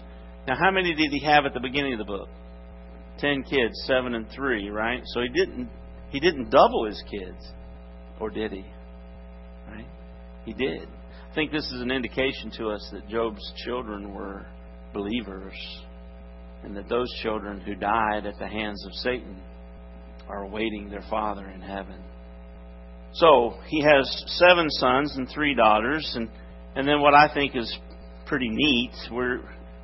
Now, 0.48 0.56
how 0.60 0.72
many 0.72 0.96
did 0.96 1.12
he 1.12 1.24
have 1.24 1.46
at 1.46 1.54
the 1.54 1.60
beginning 1.60 1.94
of 1.94 2.00
the 2.00 2.06
book? 2.06 2.28
Ten 3.20 3.44
kids, 3.44 3.74
seven 3.86 4.16
and 4.16 4.25
three, 4.36 4.70
right? 4.70 5.01
So 5.06 5.22
he 5.22 5.30
didn't 5.30 5.70
he 6.10 6.20
didn't 6.20 6.50
double 6.50 6.86
his 6.86 7.01
kids, 7.10 7.51
or 8.20 8.30
did 8.30 8.51
he? 8.51 8.66
Right? 9.68 9.88
He 10.46 10.54
did. 10.54 10.88
I 11.30 11.36
think 11.36 11.51
this 11.51 11.66
is 11.66 11.82
an 11.82 11.92
indication 11.92 12.51
to 12.58 12.70
us 12.70 12.89
that 12.92 13.08
Job's 13.08 13.54
children 13.66 14.13
were 14.13 14.46
believers, 14.94 15.54
and 16.63 16.75
that 16.75 16.89
those 16.89 17.10
children 17.22 17.62
who 17.62 17.75
died 17.75 18.25
at 18.25 18.39
the 18.39 18.48
hands 18.48 18.84
of 18.86 18.94
Satan 18.94 19.42
are 20.28 20.44
awaiting 20.44 20.89
their 20.89 21.04
Father 21.10 21.50
in 21.50 21.62
heaven. 21.62 22.04
So 23.13 23.56
he 23.68 23.82
has 23.82 24.24
seven 24.38 24.70
sons 24.70 25.16
and 25.16 25.28
three 25.30 25.56
daughters, 25.56 26.12
and 26.16 26.30
and 26.75 26.88
then 26.88 27.01
what 27.01 27.13
I 27.13 27.32
think 27.34 27.56
is 27.56 27.78
pretty 28.25 28.50
neat, 28.50 28.92
where 29.12 29.42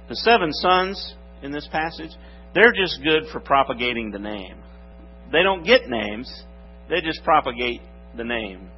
the 0.07 0.15
seven 0.15 0.51
sons 0.53 1.15
in 1.41 1.51
this 1.51 1.67
passage, 1.71 2.11
they're 2.53 2.71
just 2.71 3.01
good 3.03 3.23
for 3.31 3.39
propagating 3.39 4.11
the 4.11 4.19
name. 4.19 4.57
They 5.31 5.43
don't 5.43 5.63
get 5.63 5.87
names, 5.87 6.31
they 6.89 7.01
just 7.01 7.23
propagate 7.23 7.81
the 8.15 8.23
name. 8.23 8.69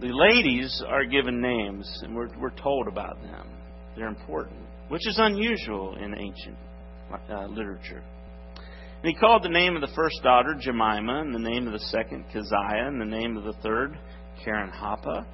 The 0.00 0.08
ladies 0.08 0.82
are 0.88 1.04
given 1.04 1.40
names, 1.40 1.86
and 2.02 2.14
we're, 2.14 2.28
we're 2.38 2.56
told 2.56 2.88
about 2.88 3.20
them. 3.22 3.48
They're 3.96 4.08
important, 4.08 4.60
which 4.88 5.06
is 5.06 5.18
unusual 5.18 5.96
in 5.96 6.14
ancient 6.16 6.56
uh, 7.28 7.46
literature. 7.46 8.02
And 9.02 9.12
he 9.12 9.14
called 9.14 9.42
the 9.42 9.50
name 9.50 9.74
of 9.76 9.82
the 9.82 9.94
first 9.94 10.22
daughter 10.22 10.54
Jemima, 10.58 11.20
and 11.20 11.34
the 11.34 11.38
name 11.50 11.66
of 11.66 11.72
the 11.72 11.86
second 11.86 12.24
Keziah, 12.32 12.86
and 12.86 13.00
the 13.00 13.04
name 13.04 13.36
of 13.36 13.44
the 13.44 13.60
third 13.62 13.98
Keren-happuch. 14.44 15.26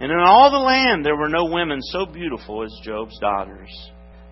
And 0.00 0.12
in 0.12 0.18
all 0.18 0.50
the 0.50 0.58
land 0.58 1.04
there 1.04 1.16
were 1.16 1.28
no 1.28 1.46
women 1.46 1.80
so 1.80 2.06
beautiful 2.06 2.62
as 2.62 2.72
Job's 2.84 3.18
daughters. 3.18 3.70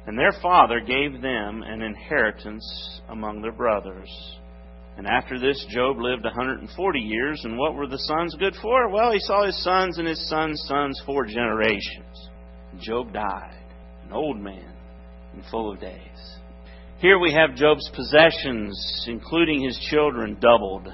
And 0.07 0.19
their 0.19 0.33
father 0.43 0.81
gave 0.81 1.23
them 1.23 1.63
an 1.63 1.81
inheritance 1.81 3.01
among 3.09 3.41
their 3.41 3.53
brothers. 3.53 4.11
And 4.97 5.07
after 5.07 5.39
this, 5.39 5.65
Job 5.71 5.99
lived 5.99 6.25
a 6.25 6.29
140 6.29 6.99
years. 7.01 7.41
And 7.45 7.59
what 7.59 7.75
were 7.75 7.89
the 7.89 7.99
sons 7.99 8.37
good 8.39 8.55
for? 8.63 8.91
Well, 8.91 9.13
he 9.13 9.19
saw 9.21 9.45
his 9.45 9.63
sons 9.63 9.99
and 9.99 10.07
his 10.07 10.29
sons' 10.29 10.63
sons 10.69 11.03
four 11.05 11.27
generations. 11.27 12.31
Job 12.81 13.13
died, 13.13 13.59
an 14.07 14.13
old 14.13 14.41
man 14.41 14.73
and 15.33 15.45
full 15.51 15.73
of 15.73 15.81
days. 15.81 16.01
Here 16.99 17.19
we 17.19 17.33
have 17.33 17.57
Job's 17.57 17.91
possessions, 17.95 19.05
including 19.09 19.63
his 19.63 19.79
children, 19.91 20.39
doubled. 20.41 20.89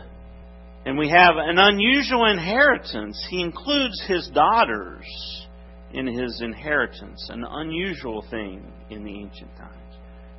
And 0.86 0.98
we 0.98 1.08
have 1.10 1.34
an 1.36 1.58
unusual 1.58 2.26
inheritance. 2.26 3.24
He 3.30 3.42
includes 3.42 4.02
his 4.08 4.28
daughters 4.34 5.04
in 5.92 6.06
his 6.06 6.40
inheritance, 6.40 7.28
an 7.30 7.44
unusual 7.48 8.24
thing 8.30 8.64
in 8.88 9.04
the 9.04 9.20
ancient 9.20 9.54
times. 9.56 9.79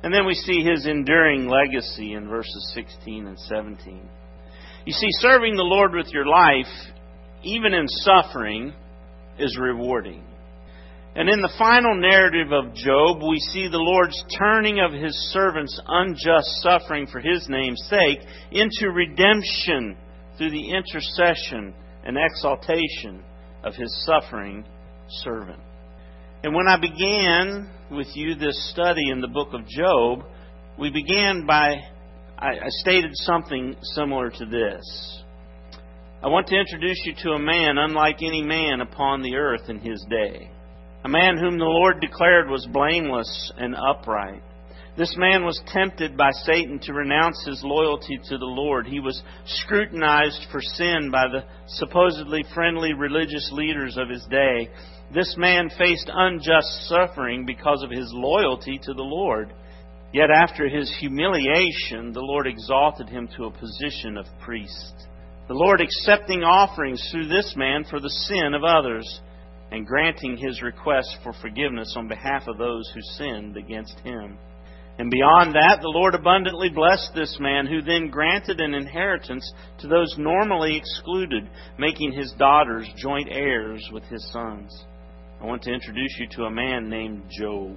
And 0.02 0.12
then 0.12 0.26
we 0.26 0.34
see 0.34 0.62
his 0.62 0.86
enduring 0.86 1.48
legacy 1.48 2.14
in 2.14 2.28
verses 2.28 2.72
16 2.74 3.26
and 3.26 3.38
17. 3.38 4.08
You 4.84 4.92
see, 4.92 5.08
serving 5.20 5.56
the 5.56 5.62
Lord 5.62 5.94
with 5.94 6.08
your 6.12 6.26
life, 6.26 6.66
even 7.44 7.72
in 7.72 7.86
suffering, 7.86 8.74
is 9.38 9.56
rewarding. 9.60 10.24
And 11.14 11.28
in 11.28 11.42
the 11.42 11.52
final 11.58 11.94
narrative 11.94 12.52
of 12.52 12.74
Job, 12.74 13.22
we 13.22 13.38
see 13.38 13.68
the 13.68 13.76
Lord's 13.76 14.24
turning 14.38 14.80
of 14.80 14.92
his 14.92 15.14
servant's 15.32 15.78
unjust 15.86 16.48
suffering 16.62 17.06
for 17.06 17.20
his 17.20 17.46
name's 17.48 17.86
sake 17.88 18.20
into 18.50 18.90
redemption 18.90 19.96
through 20.38 20.50
the 20.50 20.70
intercession 20.70 21.74
and 22.04 22.16
exaltation 22.16 23.22
of 23.62 23.74
his 23.74 24.04
suffering 24.06 24.64
servant. 25.22 25.60
And 26.42 26.54
when 26.54 26.66
I 26.66 26.80
began 26.80 27.70
with 27.92 28.08
you 28.14 28.34
this 28.34 28.70
study 28.70 29.10
in 29.10 29.20
the 29.20 29.28
book 29.28 29.52
of 29.52 29.66
Job, 29.68 30.24
we 30.78 30.90
began 30.90 31.46
by, 31.46 31.76
I, 32.38 32.48
I 32.48 32.68
stated 32.68 33.10
something 33.14 33.76
similar 33.94 34.30
to 34.30 34.46
this. 34.46 35.22
I 36.22 36.28
want 36.28 36.46
to 36.48 36.58
introduce 36.58 37.02
you 37.04 37.14
to 37.24 37.30
a 37.32 37.38
man 37.38 37.78
unlike 37.78 38.22
any 38.22 38.42
man 38.42 38.80
upon 38.80 39.22
the 39.22 39.36
earth 39.36 39.68
in 39.68 39.78
his 39.78 40.04
day. 40.08 40.50
A 41.04 41.08
man 41.08 41.36
whom 41.36 41.58
the 41.58 41.64
Lord 41.64 42.00
declared 42.00 42.48
was 42.48 42.66
blameless 42.72 43.52
and 43.58 43.74
upright. 43.74 44.42
This 44.96 45.14
man 45.16 45.44
was 45.44 45.60
tempted 45.68 46.16
by 46.16 46.30
Satan 46.44 46.78
to 46.80 46.92
renounce 46.92 47.42
his 47.46 47.62
loyalty 47.64 48.18
to 48.28 48.38
the 48.38 48.44
Lord. 48.44 48.86
He 48.86 49.00
was 49.00 49.22
scrutinized 49.46 50.46
for 50.50 50.60
sin 50.60 51.10
by 51.10 51.24
the 51.28 51.44
supposedly 51.66 52.44
friendly 52.54 52.92
religious 52.92 53.50
leaders 53.52 53.96
of 53.96 54.10
his 54.10 54.24
day. 54.30 54.68
This 55.12 55.34
man 55.36 55.68
faced 55.76 56.10
unjust 56.10 56.88
suffering 56.88 57.44
because 57.44 57.82
of 57.82 57.90
his 57.90 58.10
loyalty 58.14 58.78
to 58.82 58.94
the 58.94 59.02
Lord. 59.02 59.52
Yet 60.14 60.30
after 60.30 60.70
his 60.70 60.94
humiliation, 61.00 62.12
the 62.12 62.22
Lord 62.22 62.46
exalted 62.46 63.10
him 63.10 63.28
to 63.36 63.44
a 63.44 63.50
position 63.50 64.16
of 64.16 64.24
priest. 64.40 65.06
The 65.48 65.54
Lord 65.54 65.82
accepting 65.82 66.42
offerings 66.42 67.06
through 67.10 67.28
this 67.28 67.54
man 67.56 67.84
for 67.84 68.00
the 68.00 68.08
sin 68.08 68.54
of 68.54 68.64
others 68.64 69.20
and 69.70 69.86
granting 69.86 70.38
his 70.38 70.62
request 70.62 71.18
for 71.22 71.34
forgiveness 71.34 71.94
on 71.96 72.08
behalf 72.08 72.46
of 72.46 72.56
those 72.56 72.90
who 72.94 73.00
sinned 73.18 73.58
against 73.58 73.98
him. 74.00 74.38
And 74.98 75.10
beyond 75.10 75.54
that, 75.54 75.80
the 75.82 75.88
Lord 75.88 76.14
abundantly 76.14 76.70
blessed 76.70 77.12
this 77.14 77.36
man, 77.40 77.66
who 77.66 77.82
then 77.82 78.08
granted 78.08 78.60
an 78.60 78.72
inheritance 78.72 79.50
to 79.80 79.88
those 79.88 80.14
normally 80.16 80.76
excluded, 80.76 81.48
making 81.78 82.12
his 82.12 82.32
daughters 82.38 82.88
joint 82.96 83.28
heirs 83.30 83.86
with 83.92 84.04
his 84.04 84.26
sons. 84.32 84.84
I 85.42 85.46
want 85.46 85.62
to 85.62 85.72
introduce 85.72 86.16
you 86.20 86.28
to 86.36 86.44
a 86.44 86.50
man 86.52 86.88
named 86.88 87.24
Job. 87.28 87.76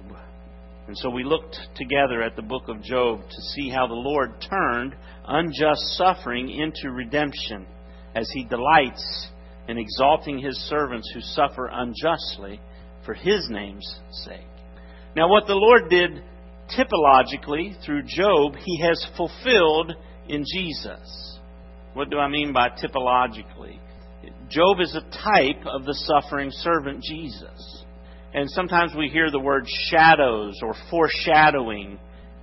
And 0.86 0.96
so 0.96 1.10
we 1.10 1.24
looked 1.24 1.58
together 1.74 2.22
at 2.22 2.36
the 2.36 2.42
book 2.42 2.68
of 2.68 2.80
Job 2.80 3.22
to 3.28 3.42
see 3.54 3.68
how 3.68 3.88
the 3.88 3.94
Lord 3.94 4.34
turned 4.48 4.94
unjust 5.26 5.80
suffering 5.96 6.48
into 6.48 6.92
redemption 6.92 7.66
as 8.14 8.30
he 8.32 8.44
delights 8.44 9.30
in 9.66 9.78
exalting 9.78 10.38
his 10.38 10.56
servants 10.68 11.10
who 11.12 11.20
suffer 11.20 11.68
unjustly 11.72 12.60
for 13.04 13.14
his 13.14 13.48
name's 13.50 13.98
sake. 14.24 14.46
Now, 15.16 15.28
what 15.28 15.48
the 15.48 15.54
Lord 15.54 15.90
did 15.90 16.22
typologically 16.70 17.84
through 17.84 18.04
Job, 18.04 18.54
he 18.64 18.80
has 18.82 19.04
fulfilled 19.16 19.92
in 20.28 20.44
Jesus. 20.54 21.40
What 21.94 22.10
do 22.10 22.18
I 22.18 22.28
mean 22.28 22.52
by 22.52 22.68
typologically? 22.68 23.80
Job 24.48 24.80
is 24.80 24.94
a 24.94 25.00
type 25.22 25.66
of 25.66 25.84
the 25.84 25.94
suffering 25.94 26.50
servant 26.50 27.02
Jesus. 27.02 27.84
And 28.32 28.50
sometimes 28.50 28.92
we 28.96 29.08
hear 29.08 29.30
the 29.30 29.40
word 29.40 29.66
shadows 29.88 30.58
or 30.62 30.74
foreshadowing 30.90 31.98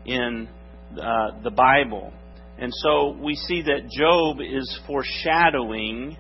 in 0.06 0.50
uh, 0.94 1.42
the 1.44 1.52
Bible. 1.52 2.12
And 2.58 2.72
so 2.74 3.18
we 3.22 3.36
see 3.36 3.62
that 3.64 3.90
Job 3.90 4.38
is 4.42 4.80
foreshadowing 4.86 6.18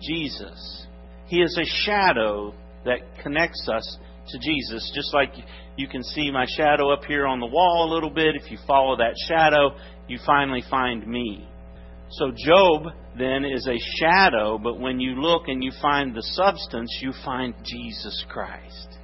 Jesus. 0.00 0.86
He 1.26 1.42
is 1.42 1.56
a 1.58 1.64
shadow 1.86 2.54
that 2.84 3.00
connects 3.22 3.68
us 3.72 3.98
to 4.28 4.38
Jesus. 4.38 4.90
Just 4.94 5.12
like 5.14 5.32
you 5.76 5.88
can 5.88 6.02
see 6.02 6.30
my 6.30 6.46
shadow 6.56 6.92
up 6.92 7.04
here 7.04 7.26
on 7.26 7.40
the 7.40 7.46
wall 7.46 7.88
a 7.90 7.94
little 7.94 8.10
bit, 8.10 8.36
if 8.36 8.50
you 8.50 8.58
follow 8.66 8.96
that 8.96 9.14
shadow, 9.28 9.76
you 10.08 10.18
finally 10.26 10.62
find 10.70 11.06
me. 11.06 11.46
So 12.12 12.32
Job 12.36 12.92
then 13.16 13.44
is 13.44 13.68
a 13.68 13.78
shadow, 13.98 14.58
but 14.58 14.80
when 14.80 14.98
you 14.98 15.20
look 15.20 15.48
and 15.48 15.62
you 15.62 15.70
find 15.80 16.14
the 16.14 16.22
substance, 16.22 16.98
you 17.00 17.12
find 17.24 17.54
Jesus 17.64 18.24
Christ. 18.28 18.98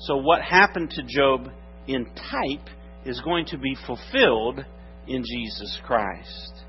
So 0.00 0.16
what 0.16 0.42
happened 0.42 0.90
to 0.90 1.02
Job 1.04 1.50
in 1.86 2.04
type 2.06 2.68
is 3.04 3.20
going 3.20 3.46
to 3.46 3.58
be 3.58 3.76
fulfilled 3.86 4.64
in 5.06 5.22
Jesus 5.24 5.80
Christ. 5.84 6.64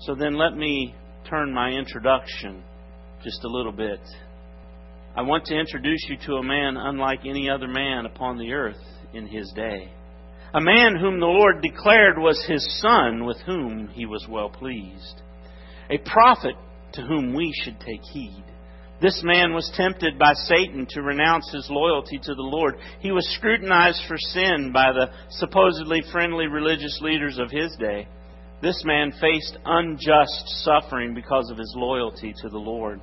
So 0.00 0.14
then 0.14 0.36
let 0.36 0.56
me 0.56 0.94
turn 1.28 1.52
my 1.52 1.70
introduction 1.70 2.62
just 3.24 3.42
a 3.44 3.48
little 3.48 3.72
bit. 3.72 4.00
I 5.16 5.22
want 5.22 5.44
to 5.46 5.58
introduce 5.58 6.06
you 6.08 6.16
to 6.26 6.34
a 6.34 6.42
man 6.42 6.76
unlike 6.76 7.20
any 7.26 7.50
other 7.50 7.66
man 7.66 8.06
upon 8.06 8.38
the 8.38 8.52
earth 8.52 8.82
in 9.12 9.26
his 9.26 9.50
day. 9.56 9.90
a 10.52 10.60
man 10.60 10.96
whom 10.96 11.20
the 11.20 11.26
Lord 11.26 11.62
declared 11.62 12.18
was 12.18 12.44
his 12.48 12.80
son, 12.80 13.24
with 13.24 13.38
whom 13.46 13.88
he 13.88 14.06
was 14.06 14.26
well 14.28 14.48
pleased, 14.48 15.22
a 15.90 15.98
prophet 15.98 16.54
to 16.92 17.02
whom 17.02 17.34
we 17.34 17.52
should 17.62 17.78
take 17.80 18.02
heed. 18.02 18.44
This 19.00 19.22
man 19.24 19.54
was 19.54 19.70
tempted 19.76 20.18
by 20.18 20.34
Satan 20.34 20.86
to 20.90 21.02
renounce 21.02 21.50
his 21.52 21.68
loyalty 21.70 22.18
to 22.18 22.34
the 22.34 22.42
Lord. 22.42 22.76
He 23.00 23.12
was 23.12 23.26
scrutinized 23.36 24.02
for 24.06 24.18
sin 24.18 24.72
by 24.72 24.92
the 24.92 25.10
supposedly 25.30 26.02
friendly 26.12 26.46
religious 26.46 26.98
leaders 27.00 27.38
of 27.38 27.50
his 27.50 27.74
day. 27.80 28.06
This 28.60 28.82
man 28.84 29.12
faced 29.18 29.56
unjust 29.64 30.44
suffering 30.64 31.14
because 31.14 31.50
of 31.50 31.56
his 31.56 31.72
loyalty 31.76 32.34
to 32.42 32.48
the 32.50 32.58
Lord. 32.58 33.00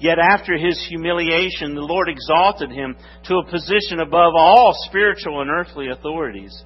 Yet 0.00 0.18
after 0.18 0.56
his 0.56 0.82
humiliation, 0.88 1.74
the 1.74 1.82
Lord 1.82 2.08
exalted 2.08 2.70
him 2.70 2.96
to 3.24 3.36
a 3.36 3.50
position 3.50 4.00
above 4.00 4.32
all 4.34 4.74
spiritual 4.86 5.42
and 5.42 5.50
earthly 5.50 5.88
authorities 5.88 6.64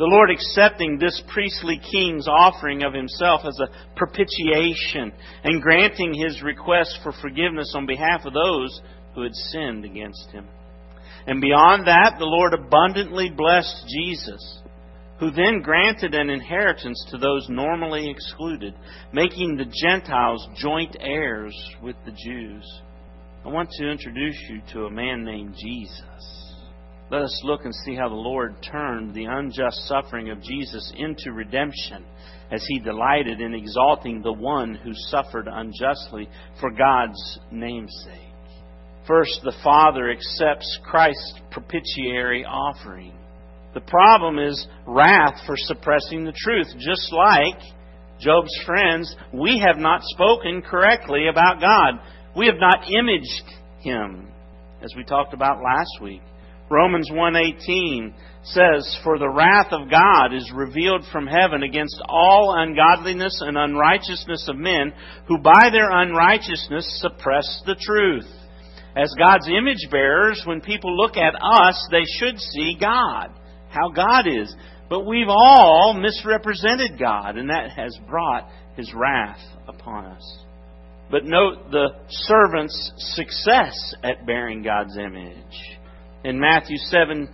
the 0.00 0.06
Lord 0.06 0.30
accepting 0.30 0.96
this 0.96 1.22
priestly 1.28 1.78
king's 1.92 2.26
offering 2.26 2.84
of 2.84 2.94
himself 2.94 3.42
as 3.44 3.58
a 3.60 3.68
propitiation 3.96 5.12
and 5.44 5.60
granting 5.60 6.14
his 6.14 6.42
request 6.42 7.00
for 7.02 7.12
forgiveness 7.20 7.74
on 7.76 7.84
behalf 7.84 8.24
of 8.24 8.32
those 8.32 8.80
who 9.14 9.22
had 9.22 9.34
sinned 9.34 9.84
against 9.84 10.30
him. 10.30 10.48
And 11.26 11.42
beyond 11.42 11.86
that, 11.86 12.14
the 12.18 12.24
Lord 12.24 12.54
abundantly 12.54 13.28
blessed 13.28 13.84
Jesus, 13.94 14.62
who 15.18 15.30
then 15.32 15.60
granted 15.60 16.14
an 16.14 16.30
inheritance 16.30 17.04
to 17.10 17.18
those 17.18 17.46
normally 17.50 18.08
excluded, 18.08 18.72
making 19.12 19.58
the 19.58 19.70
Gentiles 19.86 20.48
joint 20.56 20.96
heirs 20.98 21.54
with 21.82 21.96
the 22.06 22.12
Jews. 22.12 22.64
I 23.44 23.48
want 23.48 23.68
to 23.72 23.90
introduce 23.90 24.40
you 24.48 24.62
to 24.72 24.86
a 24.86 24.90
man 24.90 25.24
named 25.24 25.56
Jesus. 25.62 26.39
Let 27.10 27.22
us 27.22 27.40
look 27.42 27.64
and 27.64 27.74
see 27.74 27.96
how 27.96 28.08
the 28.08 28.14
Lord 28.14 28.54
turned 28.62 29.14
the 29.14 29.24
unjust 29.24 29.88
suffering 29.88 30.30
of 30.30 30.40
Jesus 30.42 30.92
into 30.96 31.32
redemption 31.32 32.04
as 32.52 32.64
he 32.68 32.78
delighted 32.78 33.40
in 33.40 33.52
exalting 33.52 34.22
the 34.22 34.32
one 34.32 34.76
who 34.76 34.92
suffered 34.94 35.48
unjustly 35.50 36.28
for 36.60 36.70
God's 36.70 37.40
namesake. 37.50 38.14
First, 39.08 39.40
the 39.42 39.56
Father 39.64 40.08
accepts 40.12 40.78
Christ's 40.84 41.40
propitiatory 41.50 42.44
offering. 42.44 43.12
The 43.74 43.80
problem 43.80 44.38
is 44.38 44.68
wrath 44.86 45.40
for 45.46 45.56
suppressing 45.56 46.24
the 46.24 46.34
truth. 46.36 46.68
Just 46.78 47.12
like 47.12 47.60
Job's 48.20 48.56
friends, 48.64 49.16
we 49.32 49.58
have 49.66 49.78
not 49.78 50.02
spoken 50.04 50.62
correctly 50.62 51.26
about 51.28 51.60
God. 51.60 52.00
We 52.36 52.46
have 52.46 52.58
not 52.60 52.84
imaged 52.88 53.50
Him, 53.80 54.30
as 54.80 54.94
we 54.96 55.02
talked 55.02 55.34
about 55.34 55.58
last 55.60 56.00
week. 56.00 56.22
Romans 56.70 57.10
1:18 57.10 58.14
says, 58.42 58.96
"For 59.02 59.18
the 59.18 59.28
wrath 59.28 59.72
of 59.72 59.90
God 59.90 60.32
is 60.32 60.52
revealed 60.52 61.04
from 61.06 61.26
heaven 61.26 61.64
against 61.64 62.00
all 62.08 62.54
ungodliness 62.54 63.40
and 63.40 63.58
unrighteousness 63.58 64.48
of 64.48 64.56
men 64.56 64.92
who 65.26 65.38
by 65.38 65.70
their 65.70 65.90
unrighteousness 65.90 67.00
suppress 67.00 67.62
the 67.66 67.74
truth." 67.74 68.30
As 68.96 69.12
God's 69.18 69.48
image 69.48 69.90
bearers, 69.90 70.46
when 70.46 70.60
people 70.60 70.96
look 70.96 71.16
at 71.16 71.34
us, 71.40 71.88
they 71.90 72.04
should 72.04 72.40
see 72.40 72.74
God, 72.74 73.30
how 73.70 73.88
God 73.88 74.26
is. 74.26 74.56
But 74.88 75.06
we've 75.06 75.28
all 75.28 75.92
misrepresented 75.94 76.98
God, 76.98 77.36
and 77.36 77.50
that 77.50 77.70
has 77.72 77.96
brought 78.08 78.48
his 78.76 78.92
wrath 78.94 79.40
upon 79.68 80.06
us. 80.06 80.44
But 81.10 81.24
note 81.24 81.70
the 81.70 81.94
servant's 82.08 82.92
success 83.14 83.94
at 84.04 84.24
bearing 84.24 84.62
God's 84.62 84.96
image. 84.96 85.78
In 86.22 86.38
Matthew 86.38 86.76
7, 86.76 87.28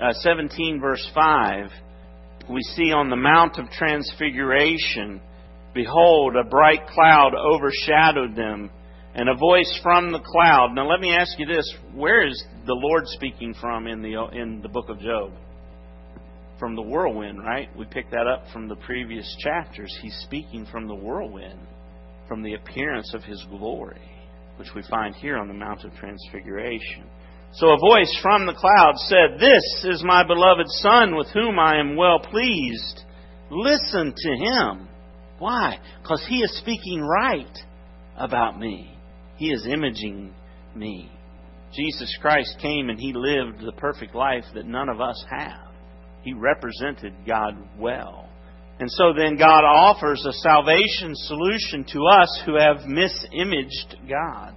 uh, 0.00 0.12
17, 0.12 0.80
verse 0.80 1.10
5, 1.12 1.70
we 2.48 2.62
see 2.62 2.92
on 2.92 3.10
the 3.10 3.16
Mount 3.16 3.58
of 3.58 3.68
Transfiguration, 3.70 5.20
Behold, 5.74 6.36
a 6.36 6.48
bright 6.48 6.86
cloud 6.86 7.34
overshadowed 7.34 8.36
them, 8.36 8.70
and 9.16 9.28
a 9.28 9.34
voice 9.34 9.80
from 9.82 10.12
the 10.12 10.20
cloud. 10.20 10.72
Now, 10.72 10.88
let 10.88 11.00
me 11.00 11.16
ask 11.16 11.36
you 11.38 11.46
this 11.46 11.74
where 11.94 12.24
is 12.24 12.44
the 12.64 12.74
Lord 12.74 13.08
speaking 13.08 13.54
from 13.60 13.88
in 13.88 14.02
the, 14.02 14.14
in 14.32 14.62
the 14.62 14.68
book 14.68 14.88
of 14.88 15.00
Job? 15.00 15.32
From 16.60 16.76
the 16.76 16.82
whirlwind, 16.82 17.40
right? 17.40 17.68
We 17.76 17.86
picked 17.86 18.12
that 18.12 18.28
up 18.28 18.44
from 18.52 18.68
the 18.68 18.76
previous 18.76 19.36
chapters. 19.40 19.94
He's 20.00 20.16
speaking 20.22 20.64
from 20.70 20.86
the 20.86 20.94
whirlwind, 20.94 21.58
from 22.28 22.42
the 22.42 22.54
appearance 22.54 23.12
of 23.14 23.24
his 23.24 23.44
glory, 23.50 24.00
which 24.58 24.68
we 24.76 24.82
find 24.88 25.14
here 25.16 25.38
on 25.38 25.48
the 25.48 25.54
Mount 25.54 25.84
of 25.84 25.92
Transfiguration. 25.94 27.04
So 27.52 27.68
a 27.72 27.78
voice 27.78 28.18
from 28.20 28.46
the 28.46 28.54
cloud 28.54 28.94
said, 28.96 29.40
This 29.40 29.94
is 29.94 30.04
my 30.04 30.26
beloved 30.26 30.66
Son 30.68 31.16
with 31.16 31.28
whom 31.28 31.58
I 31.58 31.78
am 31.78 31.96
well 31.96 32.18
pleased. 32.18 33.02
Listen 33.50 34.12
to 34.16 34.30
him. 34.36 34.88
Why? 35.38 35.78
Because 36.02 36.24
he 36.28 36.38
is 36.42 36.58
speaking 36.58 37.02
right 37.02 37.58
about 38.16 38.58
me. 38.58 38.96
He 39.36 39.50
is 39.50 39.66
imaging 39.66 40.34
me. 40.74 41.10
Jesus 41.74 42.16
Christ 42.20 42.56
came 42.60 42.88
and 42.88 42.98
he 42.98 43.12
lived 43.12 43.60
the 43.60 43.72
perfect 43.72 44.14
life 44.14 44.44
that 44.54 44.66
none 44.66 44.88
of 44.88 45.00
us 45.00 45.22
have. 45.30 45.72
He 46.22 46.32
represented 46.32 47.12
God 47.26 47.54
well. 47.78 48.28
And 48.80 48.90
so 48.90 49.12
then 49.16 49.36
God 49.36 49.64
offers 49.64 50.24
a 50.26 50.32
salvation 50.32 51.14
solution 51.14 51.84
to 51.92 52.04
us 52.06 52.42
who 52.44 52.56
have 52.56 52.86
misimaged 52.86 53.96
God 54.08 54.55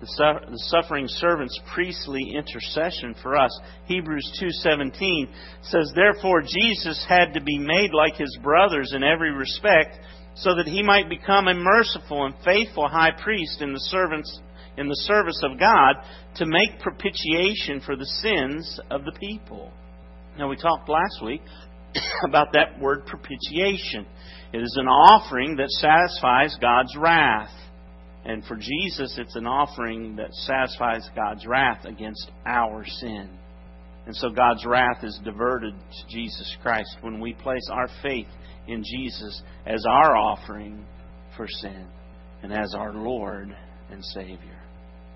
the 0.00 0.62
suffering 0.70 1.06
servant's 1.06 1.58
priestly 1.74 2.32
intercession 2.34 3.14
for 3.22 3.36
us. 3.36 3.50
Hebrews 3.86 4.32
2:17 4.40 5.28
says 5.62 5.92
therefore 5.94 6.42
Jesus 6.42 7.04
had 7.08 7.34
to 7.34 7.40
be 7.40 7.58
made 7.58 7.92
like 7.92 8.16
his 8.16 8.36
brothers 8.42 8.92
in 8.94 9.04
every 9.04 9.30
respect 9.30 9.98
so 10.34 10.54
that 10.54 10.66
he 10.66 10.82
might 10.82 11.08
become 11.08 11.48
a 11.48 11.54
merciful 11.54 12.24
and 12.24 12.34
faithful 12.44 12.88
high 12.88 13.10
priest 13.10 13.60
in 13.60 13.72
the 13.72 13.80
servants 13.80 14.40
in 14.76 14.88
the 14.88 14.94
service 14.94 15.42
of 15.42 15.58
God 15.58 15.96
to 16.36 16.46
make 16.46 16.80
propitiation 16.80 17.80
for 17.80 17.96
the 17.96 18.06
sins 18.06 18.80
of 18.90 19.04
the 19.04 19.12
people. 19.12 19.70
Now 20.38 20.48
we 20.48 20.56
talked 20.56 20.88
last 20.88 21.22
week 21.22 21.42
about 22.26 22.52
that 22.54 22.80
word 22.80 23.04
propitiation. 23.04 24.06
It 24.52 24.58
is 24.58 24.76
an 24.80 24.88
offering 24.88 25.56
that 25.56 25.68
satisfies 25.70 26.56
God's 26.60 26.96
wrath. 26.96 27.50
And 28.24 28.44
for 28.44 28.56
Jesus, 28.56 29.16
it's 29.18 29.36
an 29.36 29.46
offering 29.46 30.16
that 30.16 30.32
satisfies 30.32 31.08
God's 31.14 31.46
wrath 31.46 31.84
against 31.84 32.30
our 32.44 32.84
sin. 32.84 33.30
And 34.06 34.16
so 34.16 34.30
God's 34.30 34.64
wrath 34.66 35.02
is 35.02 35.18
diverted 35.24 35.74
to 35.74 36.08
Jesus 36.08 36.56
Christ 36.62 36.96
when 37.00 37.20
we 37.20 37.32
place 37.34 37.66
our 37.70 37.88
faith 38.02 38.26
in 38.66 38.82
Jesus 38.82 39.42
as 39.66 39.84
our 39.88 40.16
offering 40.16 40.84
for 41.36 41.46
sin 41.48 41.86
and 42.42 42.52
as 42.52 42.74
our 42.74 42.92
Lord 42.92 43.54
and 43.90 44.04
Savior. 44.04 44.60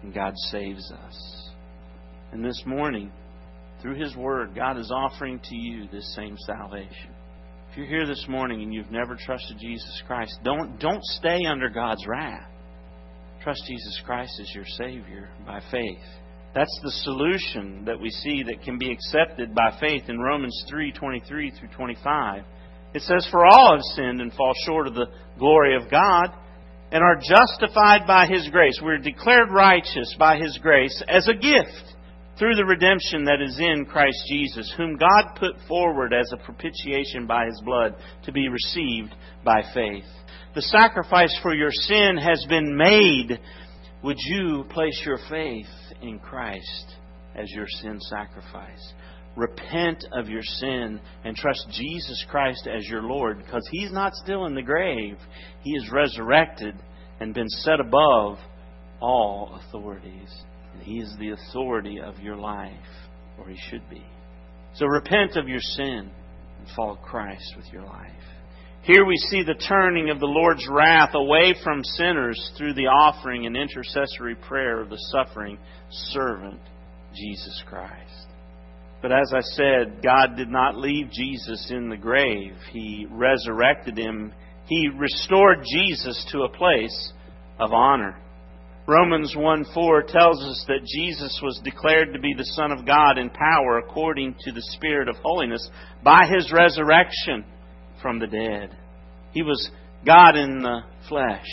And 0.02 0.14
God 0.14 0.34
saves 0.50 0.90
us. 0.92 1.50
And 2.32 2.44
this 2.44 2.62
morning, 2.66 3.12
through 3.80 3.96
His 4.00 4.16
Word, 4.16 4.54
God 4.54 4.78
is 4.78 4.90
offering 4.90 5.40
to 5.40 5.56
you 5.56 5.88
this 5.92 6.14
same 6.14 6.36
salvation. 6.46 7.10
If 7.70 7.78
you're 7.78 7.86
here 7.86 8.06
this 8.06 8.26
morning 8.28 8.62
and 8.62 8.72
you've 8.72 8.90
never 8.90 9.16
trusted 9.16 9.58
Jesus 9.58 10.02
Christ, 10.06 10.38
don't, 10.44 10.78
don't 10.78 11.02
stay 11.02 11.44
under 11.46 11.68
God's 11.68 12.06
wrath. 12.06 12.48
Trust 13.44 13.66
Jesus 13.66 14.00
Christ 14.06 14.40
as 14.40 14.54
your 14.54 14.64
Savior 14.64 15.28
by 15.46 15.60
faith. 15.70 16.00
That's 16.54 16.80
the 16.82 16.90
solution 17.02 17.84
that 17.84 18.00
we 18.00 18.08
see 18.08 18.42
that 18.42 18.62
can 18.62 18.78
be 18.78 18.90
accepted 18.90 19.54
by 19.54 19.76
faith 19.78 20.08
in 20.08 20.18
Romans 20.18 20.64
3:23 20.66 21.50
through 21.50 21.68
25. 21.68 22.42
It 22.94 23.02
says, 23.02 23.26
"For 23.26 23.44
all 23.44 23.72
have 23.72 23.82
sinned 23.96 24.22
and 24.22 24.32
fall 24.32 24.54
short 24.64 24.86
of 24.86 24.94
the 24.94 25.10
glory 25.36 25.76
of 25.76 25.90
God, 25.90 26.32
and 26.90 27.04
are 27.04 27.16
justified 27.16 28.06
by 28.06 28.24
His 28.24 28.48
grace. 28.48 28.80
We're 28.80 28.96
declared 28.96 29.50
righteous 29.50 30.14
by 30.14 30.38
His 30.38 30.56
grace 30.56 31.02
as 31.06 31.28
a 31.28 31.34
gift 31.34 31.96
through 32.38 32.54
the 32.54 32.64
redemption 32.64 33.24
that 33.24 33.42
is 33.42 33.60
in 33.60 33.84
Christ 33.84 34.24
Jesus, 34.26 34.72
whom 34.72 34.96
God 34.96 35.36
put 35.36 35.60
forward 35.68 36.14
as 36.14 36.32
a 36.32 36.38
propitiation 36.38 37.26
by 37.26 37.44
His 37.44 37.60
blood 37.60 37.96
to 38.22 38.32
be 38.32 38.48
received 38.48 39.14
by 39.44 39.60
faith." 39.74 40.08
The 40.54 40.62
sacrifice 40.62 41.36
for 41.42 41.52
your 41.52 41.72
sin 41.72 42.16
has 42.16 42.44
been 42.48 42.76
made. 42.76 43.40
Would 44.04 44.18
you 44.20 44.64
place 44.70 45.02
your 45.04 45.18
faith 45.28 45.66
in 46.00 46.20
Christ 46.20 46.94
as 47.34 47.50
your 47.50 47.66
sin 47.68 47.98
sacrifice? 48.00 48.92
Repent 49.36 50.04
of 50.12 50.28
your 50.28 50.44
sin 50.44 51.00
and 51.24 51.36
trust 51.36 51.66
Jesus 51.72 52.24
Christ 52.30 52.68
as 52.72 52.86
your 52.86 53.02
Lord 53.02 53.38
because 53.38 53.68
He's 53.72 53.90
not 53.90 54.14
still 54.14 54.46
in 54.46 54.54
the 54.54 54.62
grave. 54.62 55.16
He 55.62 55.72
is 55.72 55.90
resurrected 55.90 56.76
and 57.18 57.34
been 57.34 57.48
set 57.48 57.80
above 57.80 58.38
all 59.00 59.58
authorities. 59.60 60.32
And 60.72 60.82
He 60.82 61.00
is 61.00 61.12
the 61.18 61.30
authority 61.30 62.00
of 62.00 62.20
your 62.20 62.36
life, 62.36 62.70
or 63.38 63.48
He 63.48 63.58
should 63.70 63.90
be. 63.90 64.04
So 64.74 64.86
repent 64.86 65.36
of 65.36 65.48
your 65.48 65.60
sin 65.60 66.12
and 66.58 66.68
follow 66.76 66.94
Christ 66.94 67.54
with 67.56 67.66
your 67.72 67.82
life. 67.82 68.12
Here 68.84 69.06
we 69.06 69.16
see 69.16 69.42
the 69.42 69.54
turning 69.54 70.10
of 70.10 70.20
the 70.20 70.26
Lord's 70.26 70.68
wrath 70.68 71.14
away 71.14 71.54
from 71.64 71.82
sinners 71.82 72.52
through 72.58 72.74
the 72.74 72.88
offering 72.88 73.46
and 73.46 73.56
intercessory 73.56 74.34
prayer 74.34 74.82
of 74.82 74.90
the 74.90 74.98
suffering 75.10 75.56
servant, 75.88 76.60
Jesus 77.14 77.62
Christ. 77.66 78.26
But 79.00 79.10
as 79.10 79.32
I 79.34 79.40
said, 79.40 80.02
God 80.02 80.36
did 80.36 80.50
not 80.50 80.76
leave 80.76 81.10
Jesus 81.10 81.70
in 81.70 81.88
the 81.88 81.96
grave. 81.96 82.56
He 82.72 83.06
resurrected 83.10 83.96
him. 83.96 84.34
He 84.66 84.90
restored 84.94 85.64
Jesus 85.64 86.22
to 86.32 86.42
a 86.42 86.54
place 86.54 87.12
of 87.58 87.72
honor. 87.72 88.18
Romans 88.86 89.34
1 89.34 89.64
4 89.72 90.02
tells 90.02 90.44
us 90.44 90.62
that 90.68 90.86
Jesus 90.86 91.40
was 91.42 91.58
declared 91.64 92.12
to 92.12 92.20
be 92.20 92.34
the 92.36 92.44
Son 92.44 92.70
of 92.70 92.84
God 92.84 93.16
in 93.16 93.30
power 93.30 93.78
according 93.78 94.34
to 94.40 94.52
the 94.52 94.66
Spirit 94.76 95.08
of 95.08 95.16
holiness 95.22 95.70
by 96.02 96.20
his 96.30 96.52
resurrection 96.52 97.46
from 98.04 98.18
the 98.18 98.26
dead. 98.26 98.76
He 99.32 99.42
was 99.42 99.70
God 100.04 100.36
in 100.36 100.60
the 100.60 100.80
flesh. 101.08 101.48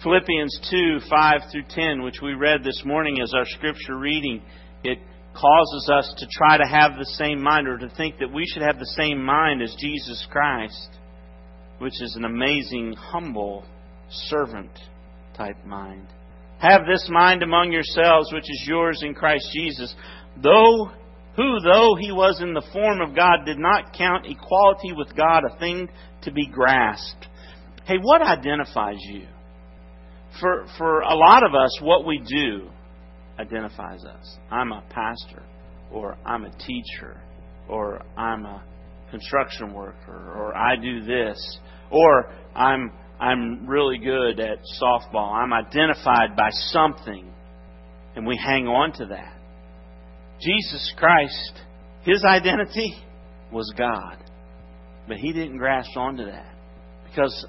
Philippians 0.00 0.60
2 0.70 1.00
5 1.10 1.40
through 1.50 1.64
10, 1.68 2.04
which 2.04 2.20
we 2.22 2.34
read 2.34 2.62
this 2.62 2.80
morning 2.84 3.16
as 3.20 3.34
our 3.34 3.44
scripture 3.44 3.98
reading, 3.98 4.40
it 4.84 4.98
causes 5.34 5.90
us 5.92 6.14
to 6.18 6.26
try 6.30 6.58
to 6.58 6.64
have 6.64 6.92
the 6.96 7.10
same 7.18 7.42
mind 7.42 7.66
or 7.66 7.76
to 7.76 7.90
think 7.96 8.20
that 8.20 8.32
we 8.32 8.44
should 8.46 8.62
have 8.62 8.78
the 8.78 8.94
same 8.96 9.20
mind 9.20 9.62
as 9.62 9.74
Jesus 9.80 10.24
Christ, 10.30 10.90
which 11.78 12.00
is 12.00 12.14
an 12.14 12.24
amazing, 12.24 12.94
humble 12.96 13.64
servant 14.10 14.70
type 15.36 15.56
mind. 15.66 16.06
Have 16.60 16.82
this 16.86 17.08
mind 17.10 17.42
among 17.42 17.72
yourselves, 17.72 18.32
which 18.32 18.48
is 18.48 18.64
yours 18.68 19.02
in 19.04 19.12
Christ 19.12 19.48
Jesus, 19.52 19.92
though 20.40 20.92
who, 21.36 21.60
though 21.60 21.96
he 21.98 22.12
was 22.12 22.40
in 22.40 22.54
the 22.54 22.66
form 22.72 23.00
of 23.00 23.16
God, 23.16 23.44
did 23.46 23.58
not 23.58 23.92
count 23.96 24.26
equality 24.26 24.92
with 24.92 25.16
God 25.16 25.42
a 25.44 25.58
thing 25.58 25.88
to 26.22 26.32
be 26.32 26.46
grasped. 26.46 27.26
Hey, 27.84 27.96
what 28.00 28.22
identifies 28.22 28.98
you? 29.00 29.26
For, 30.40 30.66
for 30.78 31.00
a 31.00 31.14
lot 31.14 31.44
of 31.44 31.54
us, 31.54 31.78
what 31.82 32.06
we 32.06 32.18
do 32.18 32.68
identifies 33.38 34.04
us. 34.04 34.38
I'm 34.50 34.72
a 34.72 34.82
pastor, 34.90 35.42
or 35.90 36.16
I'm 36.24 36.44
a 36.44 36.56
teacher, 36.58 37.20
or 37.68 38.02
I'm 38.16 38.44
a 38.44 38.62
construction 39.10 39.74
worker, 39.74 40.32
or 40.36 40.56
I 40.56 40.76
do 40.76 41.04
this, 41.04 41.58
or 41.90 42.32
I'm 42.54 42.92
I'm 43.22 43.68
really 43.68 43.98
good 43.98 44.40
at 44.40 44.58
softball. 44.82 45.32
I'm 45.32 45.52
identified 45.52 46.34
by 46.36 46.50
something. 46.50 47.32
And 48.16 48.26
we 48.26 48.36
hang 48.36 48.66
on 48.66 48.92
to 48.94 49.06
that. 49.06 49.38
Jesus 50.42 50.92
Christ, 50.96 51.52
his 52.04 52.24
identity 52.24 52.94
was 53.52 53.72
God. 53.76 54.16
But 55.06 55.18
he 55.18 55.32
didn't 55.32 55.58
grasp 55.58 55.96
onto 55.96 56.26
that. 56.26 56.54
Because 57.08 57.46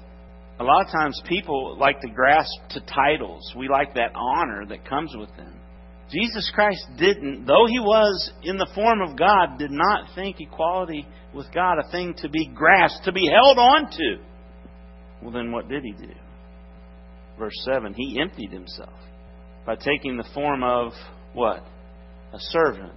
a 0.60 0.64
lot 0.64 0.86
of 0.86 0.92
times 0.92 1.20
people 1.26 1.76
like 1.78 2.00
to 2.00 2.08
grasp 2.08 2.50
to 2.70 2.80
titles. 2.80 3.52
We 3.56 3.68
like 3.68 3.94
that 3.94 4.12
honor 4.14 4.66
that 4.68 4.88
comes 4.88 5.14
with 5.16 5.34
them. 5.36 5.52
Jesus 6.10 6.50
Christ 6.54 6.84
didn't, 6.98 7.46
though 7.46 7.66
he 7.66 7.80
was 7.80 8.32
in 8.42 8.56
the 8.56 8.70
form 8.74 9.00
of 9.00 9.18
God, 9.18 9.58
did 9.58 9.70
not 9.70 10.14
think 10.14 10.36
equality 10.38 11.06
with 11.34 11.46
God 11.52 11.78
a 11.78 11.90
thing 11.90 12.14
to 12.18 12.28
be 12.28 12.46
grasped, 12.54 13.04
to 13.04 13.12
be 13.12 13.28
held 13.28 13.58
on 13.58 13.90
to. 13.90 14.16
Well, 15.22 15.32
then 15.32 15.50
what 15.50 15.68
did 15.68 15.82
he 15.82 15.92
do? 15.92 16.12
Verse 17.38 17.54
7 17.64 17.94
He 17.94 18.20
emptied 18.20 18.52
himself 18.52 18.94
by 19.66 19.76
taking 19.76 20.16
the 20.16 20.28
form 20.34 20.62
of 20.62 20.92
what? 21.32 21.64
A 22.34 22.40
servant. 22.40 22.92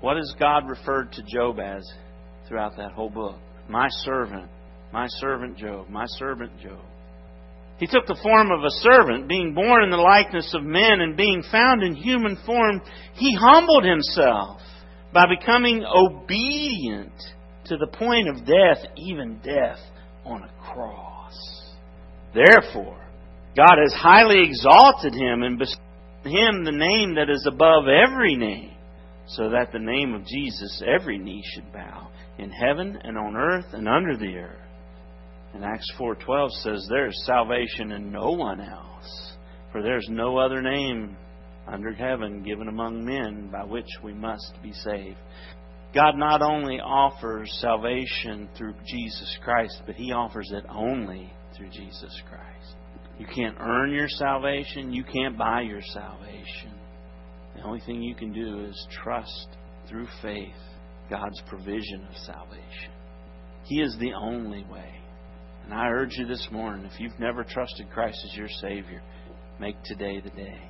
What 0.00 0.16
has 0.16 0.34
God 0.38 0.66
referred 0.66 1.12
to 1.12 1.22
Job 1.22 1.58
as 1.60 1.86
throughout 2.48 2.78
that 2.78 2.92
whole 2.92 3.10
book? 3.10 3.36
My 3.68 3.86
servant. 3.90 4.48
My 4.94 5.06
servant 5.20 5.58
Job. 5.58 5.90
My 5.90 6.06
servant 6.06 6.58
Job. 6.58 6.80
He 7.78 7.86
took 7.86 8.06
the 8.06 8.18
form 8.22 8.50
of 8.50 8.64
a 8.64 8.70
servant, 8.80 9.28
being 9.28 9.52
born 9.54 9.84
in 9.84 9.90
the 9.90 9.98
likeness 9.98 10.54
of 10.54 10.62
men 10.62 11.02
and 11.02 11.18
being 11.18 11.44
found 11.52 11.82
in 11.82 11.94
human 11.94 12.38
form. 12.46 12.80
He 13.12 13.36
humbled 13.38 13.84
himself 13.84 14.62
by 15.12 15.24
becoming 15.38 15.84
obedient 15.84 17.12
to 17.66 17.76
the 17.76 17.88
point 17.88 18.28
of 18.28 18.46
death, 18.46 18.90
even 18.96 19.38
death 19.44 19.78
on 20.24 20.44
a 20.44 20.72
cross. 20.72 21.36
Therefore, 22.32 22.98
God 23.54 23.76
has 23.82 23.92
highly 23.92 24.42
exalted 24.42 25.12
him 25.12 25.42
and 25.42 25.58
bestowed 25.58 25.82
him 26.24 26.64
the 26.64 26.72
name 26.72 27.14
that 27.16 27.30
is 27.30 27.46
above 27.46 27.84
every 27.86 28.34
name, 28.34 28.74
so 29.28 29.50
that 29.50 29.72
the 29.72 29.78
name 29.78 30.14
of 30.14 30.24
Jesus 30.24 30.82
every 30.86 31.18
knee 31.18 31.42
should 31.54 31.72
bow 31.72 32.08
in 32.38 32.50
heaven 32.50 32.98
and 33.02 33.18
on 33.18 33.36
earth 33.36 33.66
and 33.72 33.88
under 33.88 34.16
the 34.16 34.36
earth. 34.36 34.68
And 35.54 35.64
Acts 35.64 35.90
4:12 35.98 36.50
says 36.62 36.86
there 36.88 37.06
is 37.06 37.26
salvation 37.26 37.92
in 37.92 38.10
no 38.12 38.30
one 38.30 38.60
else, 38.60 39.36
for 39.72 39.82
there 39.82 39.98
is 39.98 40.08
no 40.08 40.38
other 40.38 40.62
name 40.62 41.16
under 41.66 41.92
heaven 41.92 42.42
given 42.42 42.68
among 42.68 43.04
men 43.04 43.48
by 43.50 43.64
which 43.64 43.88
we 44.02 44.14
must 44.14 44.54
be 44.62 44.72
saved. 44.72 45.18
God 45.94 46.16
not 46.16 46.42
only 46.42 46.80
offers 46.80 47.50
salvation 47.60 48.48
through 48.56 48.74
Jesus 48.86 49.38
Christ, 49.42 49.82
but 49.86 49.94
he 49.94 50.12
offers 50.12 50.50
it 50.52 50.64
only 50.68 51.32
through 51.56 51.70
Jesus 51.70 52.20
Christ. 52.28 52.76
You 53.18 53.26
can't 53.26 53.56
earn 53.58 53.90
your 53.90 54.08
salvation, 54.08 54.92
you 54.92 55.02
can't 55.02 55.36
buy 55.36 55.62
your 55.62 55.82
salvation. 55.82 56.77
The 57.58 57.64
only 57.64 57.80
thing 57.80 58.02
you 58.02 58.14
can 58.14 58.32
do 58.32 58.64
is 58.66 58.86
trust 59.02 59.48
through 59.88 60.06
faith 60.22 60.54
God's 61.10 61.42
provision 61.48 62.06
of 62.08 62.16
salvation. 62.18 62.92
He 63.64 63.80
is 63.80 63.96
the 63.98 64.12
only 64.12 64.64
way. 64.70 64.94
And 65.64 65.74
I 65.74 65.88
urge 65.88 66.12
you 66.16 66.26
this 66.26 66.46
morning, 66.52 66.84
if 66.84 67.00
you've 67.00 67.18
never 67.18 67.42
trusted 67.42 67.90
Christ 67.90 68.24
as 68.24 68.36
your 68.36 68.48
Savior, 68.60 69.02
make 69.58 69.74
today 69.84 70.20
the 70.20 70.30
day. 70.30 70.60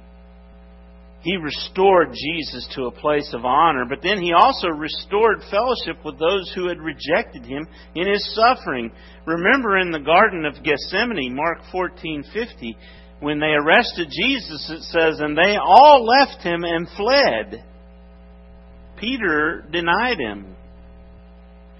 He 1.20 1.36
restored 1.36 2.14
Jesus 2.14 2.66
to 2.74 2.86
a 2.86 2.92
place 2.92 3.34
of 3.34 3.44
honor, 3.44 3.84
but 3.86 4.00
then 4.02 4.22
he 4.22 4.32
also 4.32 4.68
restored 4.68 5.42
fellowship 5.50 6.02
with 6.04 6.18
those 6.18 6.50
who 6.54 6.68
had 6.68 6.78
rejected 6.78 7.44
him 7.44 7.66
in 7.96 8.10
his 8.10 8.34
suffering. 8.34 8.90
Remember 9.26 9.76
in 9.78 9.90
the 9.90 9.98
Garden 9.98 10.46
of 10.46 10.62
Gethsemane, 10.64 11.34
Mark 11.34 11.58
14:50, 11.70 12.76
when 13.20 13.40
they 13.40 13.46
arrested 13.46 14.08
Jesus, 14.10 14.70
it 14.70 14.82
says, 14.82 15.20
and 15.20 15.36
they 15.36 15.56
all 15.56 16.04
left 16.04 16.42
him 16.42 16.62
and 16.62 16.86
fled. 16.96 17.64
Peter 18.98 19.64
denied 19.70 20.18
him. 20.18 20.54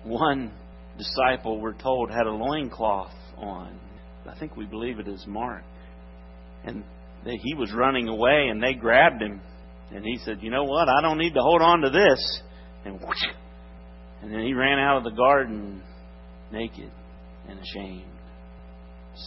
One 0.05 0.53
disciple, 0.96 1.61
we're 1.61 1.74
told, 1.74 2.11
had 2.11 2.27
a 2.27 2.33
loincloth 2.33 3.14
on. 3.37 3.79
I 4.29 4.38
think 4.38 4.57
we 4.57 4.66
believe 4.66 4.98
it 4.98 5.09
is 5.09 5.24
Mark. 5.27 5.62
And 6.64 6.85
he 7.24 7.55
was 7.55 7.72
running 7.72 8.09
away 8.09 8.48
and 8.51 8.62
they 8.62 8.74
grabbed 8.74 9.22
him. 9.22 9.40
And 9.90 10.05
he 10.05 10.18
said, 10.24 10.38
You 10.42 10.51
know 10.51 10.64
what? 10.64 10.88
I 10.88 11.01
don't 11.03 11.18
need 11.18 11.35
to 11.35 11.40
hold 11.40 11.62
on 11.62 11.81
to 11.81 11.90
this. 11.90 12.42
And 12.85 13.01
whoosh, 13.01 13.24
and 14.22 14.33
then 14.33 14.42
he 14.42 14.55
ran 14.55 14.79
out 14.79 14.98
of 14.98 15.05
the 15.05 15.16
garden 15.16 15.83
naked 16.53 16.90
and 17.48 17.59
ashamed. 17.59 18.05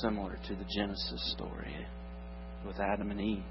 Similar 0.02 0.38
to 0.47 0.56
the 0.56 0.65
Genesis 0.76 1.34
story 1.38 1.76
with 2.65 2.80
Adam 2.80 3.12
and 3.12 3.21
Eve. 3.21 3.43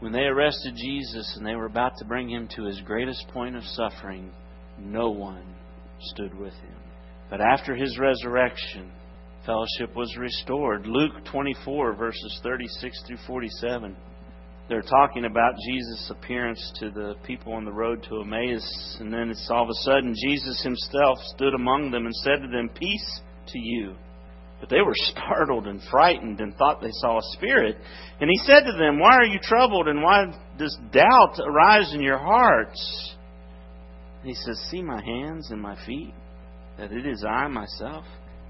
When 0.00 0.12
they 0.12 0.24
arrested 0.24 0.74
Jesus 0.76 1.34
and 1.36 1.46
they 1.46 1.56
were 1.56 1.66
about 1.66 1.92
to 1.98 2.04
bring 2.04 2.30
him 2.30 2.48
to 2.54 2.64
his 2.64 2.80
greatest 2.82 3.26
point 3.28 3.56
of 3.56 3.64
suffering, 3.64 4.32
no 4.78 5.10
one 5.10 5.44
stood 6.00 6.38
with 6.38 6.54
him. 6.54 6.76
But 7.30 7.40
after 7.40 7.74
his 7.74 7.98
resurrection, 7.98 8.92
fellowship 9.44 9.96
was 9.96 10.16
restored. 10.16 10.86
Luke 10.86 11.24
24, 11.30 11.94
verses 11.94 12.40
36 12.42 13.02
through 13.06 13.18
47. 13.26 13.96
They're 14.68 14.82
talking 14.82 15.24
about 15.24 15.54
Jesus' 15.66 16.10
appearance 16.10 16.72
to 16.80 16.90
the 16.90 17.14
people 17.24 17.54
on 17.54 17.64
the 17.64 17.72
road 17.72 18.04
to 18.08 18.20
Emmaus, 18.20 18.96
and 19.00 19.12
then 19.12 19.30
it's 19.30 19.48
all 19.50 19.62
of 19.64 19.70
a 19.70 19.82
sudden 19.82 20.14
Jesus 20.14 20.62
himself 20.62 21.18
stood 21.34 21.54
among 21.54 21.90
them 21.90 22.04
and 22.04 22.14
said 22.16 22.42
to 22.42 22.48
them, 22.48 22.68
Peace 22.78 23.20
to 23.48 23.58
you. 23.58 23.96
But 24.60 24.70
they 24.70 24.80
were 24.80 24.94
startled 24.94 25.66
and 25.66 25.80
frightened 25.90 26.40
and 26.40 26.54
thought 26.56 26.80
they 26.80 26.90
saw 26.92 27.18
a 27.18 27.32
spirit. 27.32 27.76
And 28.20 28.28
he 28.28 28.44
said 28.44 28.64
to 28.64 28.72
them, 28.72 28.98
Why 28.98 29.16
are 29.16 29.24
you 29.24 29.38
troubled 29.40 29.88
and 29.88 30.02
why 30.02 30.26
does 30.58 30.76
doubt 30.92 31.38
arise 31.44 31.94
in 31.94 32.00
your 32.00 32.18
hearts? 32.18 33.14
And 34.20 34.28
he 34.28 34.34
says, 34.34 34.60
See 34.70 34.82
my 34.82 35.02
hands 35.04 35.50
and 35.50 35.60
my 35.60 35.76
feet, 35.86 36.14
that 36.76 36.92
it 36.92 37.06
is 37.06 37.24
I 37.24 37.46
myself. 37.46 38.04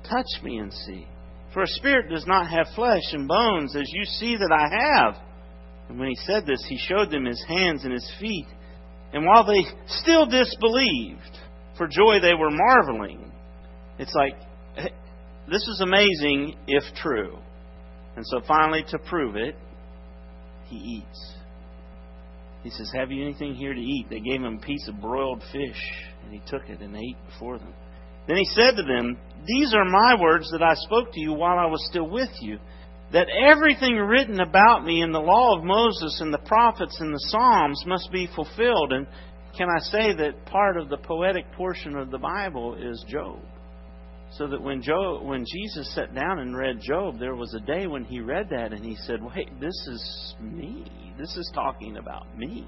Touch 0.09 0.43
me 0.43 0.59
and 0.59 0.73
see. 0.73 1.07
For 1.53 1.63
a 1.63 1.67
spirit 1.67 2.11
does 2.11 2.27
not 2.27 2.49
have 2.49 2.75
flesh 2.75 3.03
and 3.13 3.29
bones, 3.29 3.77
as 3.77 3.91
you 3.93 4.05
see 4.05 4.37
that 4.37 4.53
I 4.53 4.69
have. 4.85 5.23
And 5.89 5.99
when 5.99 6.09
he 6.09 6.17
said 6.27 6.47
this, 6.47 6.65
he 6.69 6.79
showed 6.79 7.11
them 7.11 7.25
his 7.25 7.43
hands 7.49 7.85
and 7.85 7.93
his 7.93 8.11
feet. 8.21 8.47
And 9.13 9.25
while 9.25 9.47
they 9.47 9.65
still 9.87 10.27
disbelieved, 10.27 11.39
for 11.77 11.87
joy 11.87 12.21
they 12.21 12.35
were 12.35 12.51
marveling. 12.51 13.33
It's 13.99 14.15
like, 14.15 14.35
this 15.51 15.67
is 15.69 15.81
amazing 15.81 16.57
if 16.67 16.83
true. 16.97 17.39
And 18.17 18.27
so 18.27 18.41
finally, 18.47 18.85
to 18.89 18.99
prove 18.99 19.37
it, 19.37 19.55
he 20.67 20.77
eats. 20.77 21.35
He 22.63 22.71
says, 22.71 22.91
Have 22.95 23.11
you 23.11 23.23
anything 23.25 23.55
here 23.55 23.73
to 23.73 23.81
eat? 23.81 24.07
They 24.11 24.21
gave 24.21 24.43
him 24.43 24.59
a 24.59 24.67
piece 24.67 24.89
of 24.89 25.01
broiled 25.01 25.43
fish, 25.53 25.81
and 26.25 26.33
he 26.33 26.41
took 26.47 26.69
it 26.69 26.81
and 26.81 26.97
ate 26.97 27.17
before 27.31 27.59
them. 27.59 27.73
Then 28.27 28.37
he 28.37 28.45
said 28.45 28.77
to 28.77 28.83
them, 28.83 29.17
These 29.47 29.75
are 29.75 29.85
my 29.85 30.21
words 30.21 30.51
that 30.51 30.63
I 30.63 30.75
spoke 30.75 31.13
to 31.13 31.21
you 31.21 31.33
while 31.33 31.59
I 31.59 31.67
was 31.67 31.87
still 31.91 32.09
with 32.09 32.31
you, 32.41 32.59
that 33.13 33.29
everything 33.31 33.97
written 33.97 34.41
about 34.41 34.85
me 34.85 35.01
in 35.01 35.13
the 35.13 35.21
law 35.21 35.57
of 35.57 35.65
Moses 35.65 36.21
and 36.21 36.33
the 36.33 36.39
prophets 36.39 37.01
and 37.01 37.15
the 37.15 37.25
Psalms 37.29 37.83
must 37.87 38.13
be 38.13 38.29
fulfilled. 38.35 38.93
And 38.93 39.07
can 39.57 39.69
I 39.71 39.79
say 39.81 40.13
that 40.15 40.45
part 40.45 40.77
of 40.77 40.91
the 40.91 40.99
poetic 40.99 41.51
portion 41.53 41.97
of 41.97 42.11
the 42.11 42.19
Bible 42.19 42.75
is 42.75 43.03
Job? 43.09 43.39
So 44.33 44.47
that 44.49 44.63
when 44.63 44.83
Job, 44.83 45.25
when 45.25 45.45
Jesus 45.51 45.95
sat 45.95 46.15
down 46.15 46.39
and 46.41 46.57
read 46.57 46.81
Job, 46.81 47.19
there 47.19 47.35
was 47.35 47.55
a 47.55 47.61
day 47.61 47.87
when 47.87 48.05
he 48.05 48.21
read 48.21 48.49
that 48.51 48.73
and 48.73 48.85
he 48.85 48.95
said, 49.07 49.21
"Wait, 49.23 49.49
this 49.59 49.87
is 49.89 50.35
me. 50.41 50.85
This 51.19 51.35
is 51.37 51.51
talking 51.55 51.97
about 51.97 52.37
me." 52.37 52.67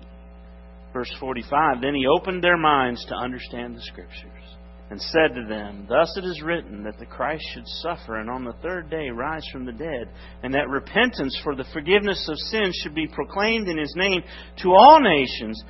Verse 0.92 1.12
45, 1.20 1.80
then 1.80 1.94
he 1.94 2.06
opened 2.06 2.42
their 2.42 2.56
minds 2.56 3.04
to 3.06 3.14
understand 3.14 3.76
the 3.76 3.82
scriptures 3.82 4.56
and 4.90 5.00
said 5.00 5.34
to 5.36 5.46
them, 5.48 5.86
Thus 5.88 6.12
it 6.16 6.24
is 6.24 6.42
written 6.42 6.82
that 6.82 6.98
the 6.98 7.06
Christ 7.06 7.44
should 7.52 7.66
suffer 7.66 8.16
and 8.16 8.28
on 8.28 8.42
the 8.42 8.54
third 8.54 8.90
day 8.90 9.08
rise 9.08 9.46
from 9.52 9.64
the 9.64 9.72
dead, 9.72 10.08
and 10.42 10.52
that 10.52 10.68
repentance 10.68 11.38
for 11.44 11.54
the 11.54 11.66
forgiveness 11.72 12.28
of 12.28 12.36
sins 12.38 12.74
should 12.82 12.94
be 12.94 13.06
proclaimed 13.06 13.68
in 13.68 13.78
his 13.78 13.94
name 13.96 14.22
to 14.62 14.72
all 14.72 15.00
nations, 15.00 15.62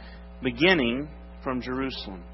beginning 0.42 1.06
from 1.44 1.60
Jerusalem 1.60 2.24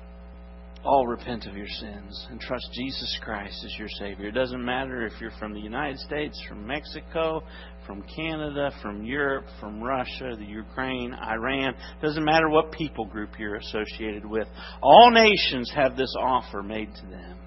all 0.86 1.06
repent 1.06 1.46
of 1.46 1.56
your 1.56 1.68
sins 1.68 2.26
and 2.30 2.40
trust 2.40 2.68
Jesus 2.72 3.18
Christ 3.22 3.64
as 3.64 3.76
your 3.78 3.88
Savior. 3.88 4.28
It 4.28 4.32
doesn't 4.34 4.64
matter 4.64 5.04
if 5.04 5.12
you're 5.20 5.32
from 5.38 5.52
the 5.52 5.60
United 5.60 5.98
States, 5.98 6.40
from 6.48 6.66
Mexico, 6.66 7.42
from 7.86 8.02
Canada, 8.14 8.70
from 8.80 9.04
Europe, 9.04 9.46
from 9.60 9.82
Russia, 9.82 10.36
the 10.38 10.44
Ukraine, 10.44 11.12
Iran. 11.12 11.74
It 11.74 12.02
doesn't 12.02 12.24
matter 12.24 12.48
what 12.48 12.72
people 12.72 13.04
group 13.04 13.30
you're 13.38 13.56
associated 13.56 14.24
with. 14.24 14.46
All 14.82 15.10
nations 15.10 15.70
have 15.74 15.96
this 15.96 16.14
offer 16.18 16.62
made 16.62 16.94
to 16.94 17.06
them. 17.06 17.38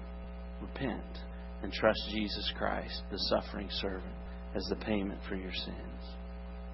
Repent 0.60 1.18
and 1.62 1.72
trust 1.72 2.00
Jesus 2.10 2.52
Christ, 2.56 3.02
the 3.10 3.18
suffering 3.18 3.68
servant, 3.70 4.14
as 4.54 4.66
the 4.68 4.76
payment 4.76 5.20
for 5.28 5.36
your 5.36 5.52
sins. 5.52 6.19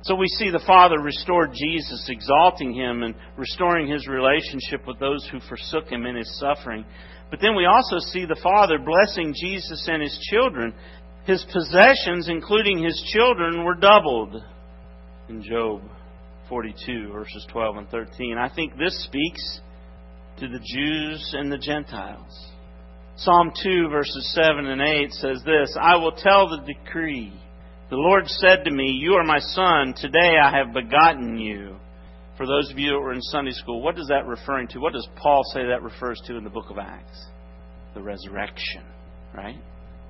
So 0.07 0.15
we 0.15 0.29
see 0.29 0.51
the 0.51 0.63
Father 0.65 1.01
restored 1.01 1.51
Jesus, 1.53 2.07
exalting 2.09 2.73
him 2.73 3.03
and 3.03 3.13
restoring 3.37 3.91
his 3.91 4.07
relationship 4.07 4.87
with 4.87 5.01
those 5.01 5.29
who 5.33 5.41
forsook 5.49 5.89
him 5.89 6.07
in 6.07 6.15
his 6.15 6.39
suffering. 6.39 6.85
But 7.29 7.41
then 7.41 7.57
we 7.57 7.67
also 7.67 7.99
see 7.99 8.25
the 8.25 8.39
Father 8.41 8.79
blessing 8.79 9.35
Jesus 9.35 9.89
and 9.91 10.01
his 10.01 10.17
children. 10.31 10.73
His 11.25 11.45
possessions, 11.53 12.29
including 12.29 12.85
his 12.85 13.03
children, 13.13 13.65
were 13.65 13.75
doubled 13.75 14.37
in 15.29 15.43
Job 15.43 15.83
42, 16.49 17.11
verses 17.13 17.45
12 17.51 17.77
and 17.77 17.89
13. 17.89 18.39
I 18.39 18.49
think 18.55 18.79
this 18.79 19.03
speaks 19.03 19.61
to 20.39 20.47
the 20.47 20.61
Jews 20.61 21.35
and 21.37 21.51
the 21.51 21.59
Gentiles. 21.59 22.53
Psalm 23.17 23.51
2, 23.61 23.89
verses 23.89 24.33
7 24.37 24.67
and 24.67 24.81
8 24.81 25.13
says 25.15 25.43
this 25.45 25.77
I 25.81 25.97
will 25.97 26.13
tell 26.13 26.49
the 26.49 26.63
decree. 26.65 27.33
The 27.89 27.97
Lord 27.97 28.27
said 28.27 28.65
to 28.65 28.71
me, 28.73 28.99
You 29.01 29.13
are 29.13 29.23
my 29.23 29.39
son. 29.39 29.95
Today 29.97 30.35
I 30.43 30.51
have 30.51 30.75
begotten 30.75 31.39
you. 31.39 31.77
For 32.37 32.45
those 32.45 32.69
of 32.73 32.79
you 32.81 32.91
that 32.91 32.99
were 32.99 33.13
in 33.13 33.23
Sunday 33.23 33.53
school, 33.53 33.81
what 33.81 33.97
is 33.97 34.09
that 34.09 34.27
referring 34.27 34.67
to? 34.69 34.81
What 34.81 34.93
does 34.93 35.09
Paul 35.15 35.43
say 35.55 35.65
that 35.67 35.85
refers 35.85 36.21
to 36.27 36.37
in 36.37 36.43
the 36.43 36.51
book 36.51 36.69
of 36.69 36.79
Acts? 36.79 37.27
The 37.95 38.03
resurrection, 38.03 38.83
right? 39.33 39.61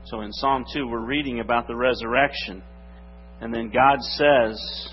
So 0.07 0.23
in 0.23 0.33
Psalm 0.33 0.65
2, 0.73 0.89
we're 0.89 1.05
reading 1.05 1.41
about 1.41 1.69
the 1.69 1.77
resurrection. 1.77 2.63
And 3.43 3.53
then 3.53 3.71
God 3.71 4.01
says 4.01 4.89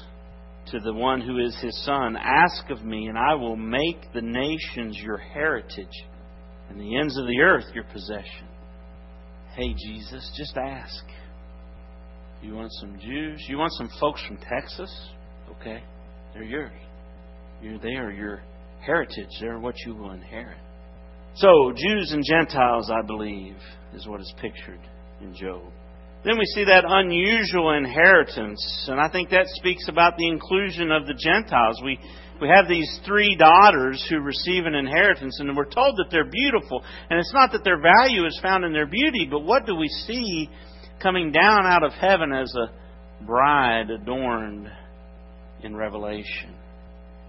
to 0.71 0.79
the 0.81 0.93
one 0.93 1.21
who 1.21 1.39
is 1.39 1.57
his 1.61 1.85
son, 1.85 2.17
Ask 2.17 2.69
of 2.69 2.83
me, 2.83 3.07
and 3.07 3.17
I 3.17 3.33
will 3.35 3.55
make 3.55 4.11
the 4.13 4.21
nations 4.21 4.97
your 5.01 5.17
heritage 5.17 6.03
and 6.69 6.77
the 6.77 6.97
ends 6.97 7.17
of 7.17 7.27
the 7.27 7.39
earth 7.39 7.65
your 7.73 7.85
possession. 7.85 8.47
Hey, 9.55 9.73
Jesus, 9.73 10.29
just 10.37 10.57
ask. 10.57 11.05
You 12.43 12.56
want 12.56 12.73
some 12.73 12.99
Jews? 12.99 13.41
You 13.47 13.58
want 13.58 13.71
some 13.73 13.89
folks 14.01 14.21
from 14.27 14.38
Texas? 14.38 14.93
Okay, 15.62 15.82
they're 16.34 16.43
yours. 16.43 16.73
You're, 17.62 17.79
they 17.79 17.95
are 17.95 18.12
your 18.12 18.43
heritage. 18.86 19.29
They're 19.39 19.60
what 19.60 19.75
you 19.86 19.95
will 19.95 20.12
inherit. 20.12 20.58
So, 21.36 21.71
Jews 21.73 22.12
and 22.12 22.21
Gentiles, 22.29 22.91
I 22.91 23.01
believe, 23.08 23.56
is 23.95 24.06
what 24.08 24.19
is 24.19 24.34
pictured 24.41 24.82
in 25.21 25.34
Job. 25.34 25.63
Then 26.25 26.38
we 26.38 26.45
see 26.53 26.65
that 26.65 26.84
unusual 26.86 27.71
inheritance, 27.77 28.88
and 28.89 28.99
I 28.99 29.10
think 29.10 29.29
that 29.29 29.47
speaks 29.56 29.88
about 29.88 30.17
the 30.17 30.27
inclusion 30.27 30.91
of 30.91 31.08
the 31.08 31.13
Gentiles. 31.13 31.82
We 31.84 31.97
we 32.41 32.49
have 32.49 32.67
these 32.67 32.99
three 33.06 33.38
daughters 33.38 34.06
who 34.10 34.19
receive 34.19 34.65
an 34.65 34.75
inheritance, 34.75 35.39
and 35.39 35.56
we're 35.56 35.69
told 35.69 35.95
that 35.95 36.08
they're 36.12 36.29
beautiful. 36.29 36.84
And 37.10 37.19
it's 37.19 37.34
not 37.34 37.53
that 37.53 37.63
their 37.63 37.79
value 37.82 38.25
is 38.25 38.38
found 38.43 38.65
in 38.65 38.73
their 38.73 38.86
beauty, 38.86 39.27
but 39.32 39.45
what 39.45 39.65
do 39.65 39.75
we 39.75 39.88
see 39.88 40.49
coming 41.03 41.31
down 41.33 41.65
out 41.65 41.83
of 41.83 41.91
heaven 41.91 42.31
as 42.31 42.51
a 42.55 43.25
bride 43.25 43.89
adorned 43.89 44.71
in 45.61 45.75
Revelation. 45.75 46.55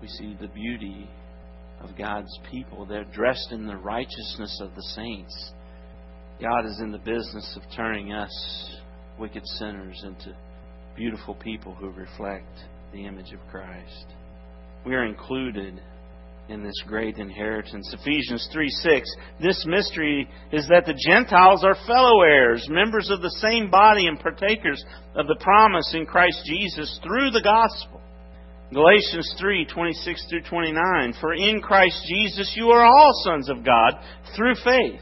We 0.00 0.06
see 0.06 0.36
the 0.40 0.48
beauty 0.48 1.10
of 1.80 1.98
God's 1.98 2.38
people. 2.50 2.86
They're 2.86 3.04
dressed 3.04 3.48
in 3.50 3.66
the 3.66 3.76
righteousness 3.76 4.60
of 4.62 4.74
the 4.76 4.82
saints. 4.94 5.52
God 6.40 6.64
is 6.66 6.80
in 6.80 6.92
the 6.92 6.98
business 6.98 7.56
of 7.56 7.62
turning 7.76 8.12
us, 8.12 8.76
wicked 9.18 9.42
sinners, 9.58 10.00
into 10.04 10.36
beautiful 10.96 11.34
people 11.34 11.74
who 11.74 11.90
reflect 11.90 12.60
the 12.92 13.04
image 13.04 13.32
of 13.32 13.40
Christ. 13.50 14.06
We 14.86 14.94
are 14.94 15.04
included 15.04 15.80
in 16.48 16.62
this 16.62 16.82
great 16.86 17.16
inheritance. 17.16 17.94
Ephesians 17.98 18.48
3 18.52 18.68
6. 18.68 19.10
This 19.40 19.64
mystery 19.66 20.28
is 20.52 20.68
that 20.68 20.84
the 20.86 20.98
Gentiles 21.08 21.64
are 21.64 21.76
fellow 21.86 22.22
heirs, 22.22 22.66
members 22.68 23.10
of 23.10 23.22
the 23.22 23.34
same 23.40 23.70
body, 23.70 24.06
and 24.06 24.20
partakers 24.20 24.84
of 25.14 25.26
the 25.26 25.38
promise 25.40 25.92
in 25.94 26.06
Christ 26.06 26.42
Jesus 26.44 27.00
through 27.02 27.30
the 27.30 27.42
gospel. 27.42 28.00
Galatians 28.72 29.34
3 29.38 29.66
26 29.66 30.26
through 30.28 30.42
29. 30.42 31.14
For 31.20 31.34
in 31.34 31.60
Christ 31.60 32.04
Jesus 32.08 32.52
you 32.56 32.68
are 32.70 32.84
all 32.84 33.12
sons 33.24 33.48
of 33.48 33.64
God 33.64 33.94
through 34.36 34.54
faith. 34.64 35.00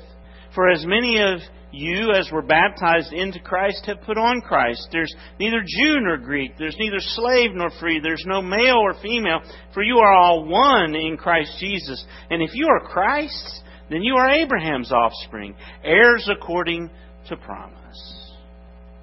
For 0.55 0.70
as 0.70 0.85
many 0.87 1.20
of 1.20 1.40
you, 1.72 2.12
as 2.12 2.30
were 2.30 2.42
baptized 2.42 3.12
into 3.12 3.40
Christ, 3.40 3.85
have 3.87 4.02
put 4.02 4.18
on 4.18 4.40
Christ. 4.40 4.88
There's 4.92 5.14
neither 5.40 5.61
Jew 5.61 6.00
nor 6.00 6.18
Greek. 6.18 6.52
There's 6.58 6.76
neither 6.78 6.98
slave 6.98 7.50
nor 7.54 7.70
free. 7.80 8.00
There's 8.00 8.24
no 8.26 8.42
male 8.42 8.76
or 8.76 8.94
female. 9.02 9.40
For 9.74 9.82
you 9.82 9.98
are 9.98 10.12
all 10.12 10.44
one 10.44 10.94
in 10.94 11.16
Christ 11.16 11.56
Jesus. 11.58 12.04
And 12.30 12.42
if 12.42 12.50
you 12.54 12.68
are 12.68 12.88
Christ's, 12.88 13.62
then 13.90 14.02
you 14.02 14.14
are 14.14 14.30
Abraham's 14.30 14.92
offspring, 14.92 15.54
heirs 15.85 16.28
according 16.30 16.90
to 17.28 17.37
promise. 17.37 17.78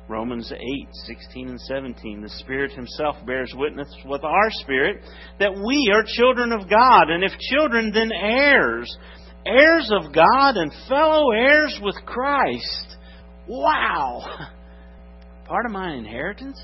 Romans 0.08 0.52
8, 0.52 0.60
16 1.06 1.50
and 1.50 1.62
17. 1.62 2.22
The 2.22 2.30
Spirit 2.30 2.72
Himself 2.72 3.16
bears 3.28 3.54
witness 3.56 3.88
with 4.06 4.24
our 4.24 4.50
spirit 4.50 5.04
that 5.40 5.54
we 5.54 5.92
are 5.94 6.04
children 6.04 6.52
of 6.52 6.68
God, 6.68 7.12
and 7.12 7.24
if 7.24 7.32
children, 7.38 7.92
then 7.94 8.12
heirs 8.12 8.98
heirs 9.46 9.92
of 9.92 10.14
God 10.14 10.58
and 10.58 10.72
fellow 10.88 11.32
heirs 11.32 11.80
with 11.82 11.96
Christ. 12.06 12.98
Wow! 13.48 14.22
Part 15.46 15.66
of 15.66 15.72
my 15.72 15.94
inheritance, 15.94 16.60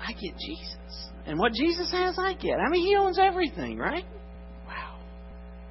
I 0.00 0.12
get 0.12 0.34
Jesus. 0.38 1.10
And 1.26 1.38
what 1.38 1.52
Jesus 1.52 1.90
has, 1.92 2.18
I 2.18 2.34
get. 2.34 2.58
I 2.58 2.68
mean, 2.68 2.84
He 2.84 2.96
owns 2.96 3.18
everything, 3.18 3.78
right? 3.78 4.04
Wow. 4.66 4.98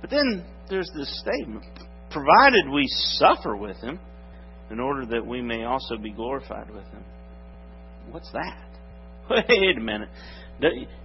But 0.02 0.10
then 0.10 0.46
there's 0.70 0.90
this 0.96 1.22
statement 1.22 1.66
provided 2.10 2.70
we 2.72 2.86
suffer 3.18 3.56
with 3.56 3.78
Him 3.78 4.00
in 4.72 4.80
order 4.80 5.06
that 5.08 5.26
we 5.26 5.42
may 5.42 5.64
also 5.66 5.98
be 5.98 6.12
glorified 6.12 6.70
with 6.70 6.86
Him. 6.86 7.04
What's 8.12 8.32
that? 8.32 8.70
Wait 9.30 9.78
a 9.78 9.82
minute. 9.82 10.10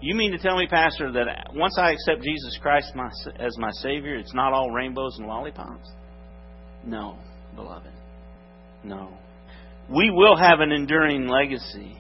You 0.01 0.15
mean 0.15 0.33
to 0.33 0.39
tell 0.39 0.57
me, 0.57 0.67
Pastor, 0.69 1.11
that 1.13 1.51
once 1.55 1.77
I 1.79 1.93
accept 1.93 2.23
Jesus 2.23 2.59
Christ 2.61 2.93
as 3.39 3.57
my 3.59 3.71
Savior, 3.73 4.17
it's 4.17 4.35
not 4.35 4.53
all 4.53 4.71
rainbows 4.71 5.17
and 5.19 5.27
lollipops? 5.27 5.91
No, 6.85 7.19
beloved. 7.57 7.91
No. 8.85 9.11
We 9.91 10.11
will 10.11 10.37
have 10.37 10.61
an 10.61 10.71
enduring 10.71 11.27
legacy, 11.27 11.97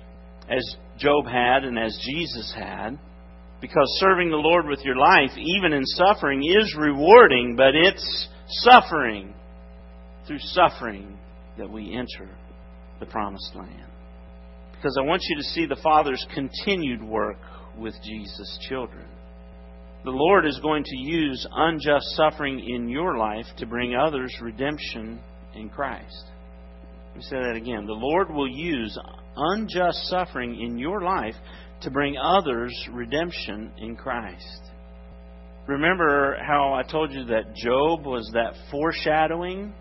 as 0.49 0.77
Job 0.99 1.27
had 1.27 1.65
and 1.65 1.79
as 1.79 1.99
Jesus 2.05 2.55
had, 2.55 2.99
because 3.61 3.99
serving 3.99 4.31
the 4.31 4.37
Lord 4.37 4.67
with 4.67 4.81
your 4.85 4.97
life, 4.97 5.31
even 5.37 5.73
in 5.73 5.85
suffering, 5.85 6.45
is 6.45 6.77
rewarding, 6.79 7.57
but 7.57 7.75
it's 7.75 8.29
suffering, 8.49 9.35
through 10.27 10.39
suffering, 10.39 11.19
that 11.57 11.69
we 11.69 11.93
enter 11.93 12.31
the 13.01 13.07
promised 13.07 13.55
land 13.57 13.88
because 14.79 14.97
I 14.97 15.05
want 15.05 15.23
you 15.29 15.37
to 15.37 15.43
see 15.43 15.67
the 15.67 15.81
Father's 15.83 16.25
continued 16.33 17.03
work 17.03 17.38
with 17.77 17.95
Jesus' 18.05 18.59
children. 18.69 19.07
The 20.05 20.11
Lord 20.11 20.47
is 20.47 20.61
going 20.61 20.85
to 20.85 20.97
use 20.97 21.45
unjust 21.51 22.07
suffering 22.14 22.61
in 22.61 22.88
your 22.88 23.19
life 23.19 23.47
to 23.57 23.67
bring 23.67 23.97
others 23.97 24.33
redemption 24.41 25.21
in 25.55 25.69
Christ. 25.69 26.25
Let 27.09 27.17
me 27.17 27.23
say 27.23 27.37
that 27.37 27.57
again. 27.57 27.87
The 27.87 27.93
Lord 27.93 28.33
will 28.33 28.49
use 28.49 28.97
unjust 29.37 29.99
suffering 30.05 30.61
in 30.61 30.79
your 30.79 31.03
life 31.03 31.35
to 31.81 31.91
bring 31.91 32.17
others 32.17 32.73
redemption 32.93 33.73
in 33.79 33.97
Christ. 33.97 34.62
Remember 35.67 36.37
how 36.47 36.73
I 36.73 36.88
told 36.88 37.12
you 37.12 37.25
that 37.27 37.57
Job 37.57 38.07
was 38.07 38.31
that 38.35 38.55
foreshadowing, 38.71 39.75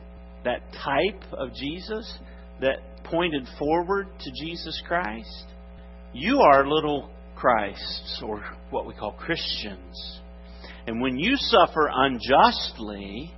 that 0.43 0.61
type 0.83 1.23
of 1.31 1.53
Jesus? 1.53 2.17
That 2.61 3.03
pointed 3.03 3.47
forward 3.59 4.07
to 4.19 4.31
Jesus 4.31 4.81
Christ. 4.87 5.45
You 6.13 6.39
are 6.39 6.67
little 6.67 7.09
Christs, 7.35 8.21
or 8.25 8.43
what 8.71 8.87
we 8.87 8.93
call 8.93 9.11
Christians. 9.11 10.19
And 10.87 11.01
when 11.01 11.19
you 11.19 11.35
suffer 11.35 11.89
unjustly, 11.93 13.33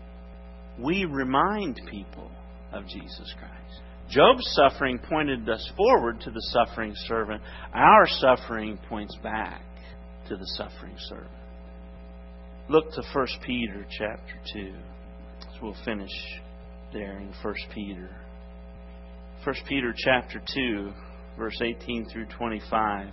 we 0.80 1.06
remind 1.06 1.82
people 1.90 2.32
of 2.72 2.88
Jesus 2.88 3.34
Christ. 3.38 3.82
Job's 4.10 4.44
suffering 4.54 5.00
pointed 5.00 5.48
us 5.50 5.72
forward 5.76 6.22
to 6.22 6.32
the 6.32 6.42
suffering 6.54 6.94
servant. 7.08 7.42
Our 7.74 8.08
suffering 8.08 8.80
points 8.88 9.16
back 9.22 9.62
to 10.30 10.36
the 10.36 10.46
suffering 10.56 10.96
servant. 10.98 11.30
Look 12.70 12.92
to 12.94 13.04
1 13.14 13.28
Peter 13.46 13.86
chapter 13.90 14.34
2. 14.54 14.74
So 15.42 15.60
we'll 15.62 15.76
finish 15.86 16.12
there 16.94 17.18
in 17.18 17.34
1 17.42 17.56
Peter. 17.74 18.10
1 19.44 19.56
Peter 19.68 19.94
chapter 19.96 20.42
2, 20.54 20.92
verse 21.38 21.58
18 21.62 22.10
through 22.12 22.26
25. 22.26 23.08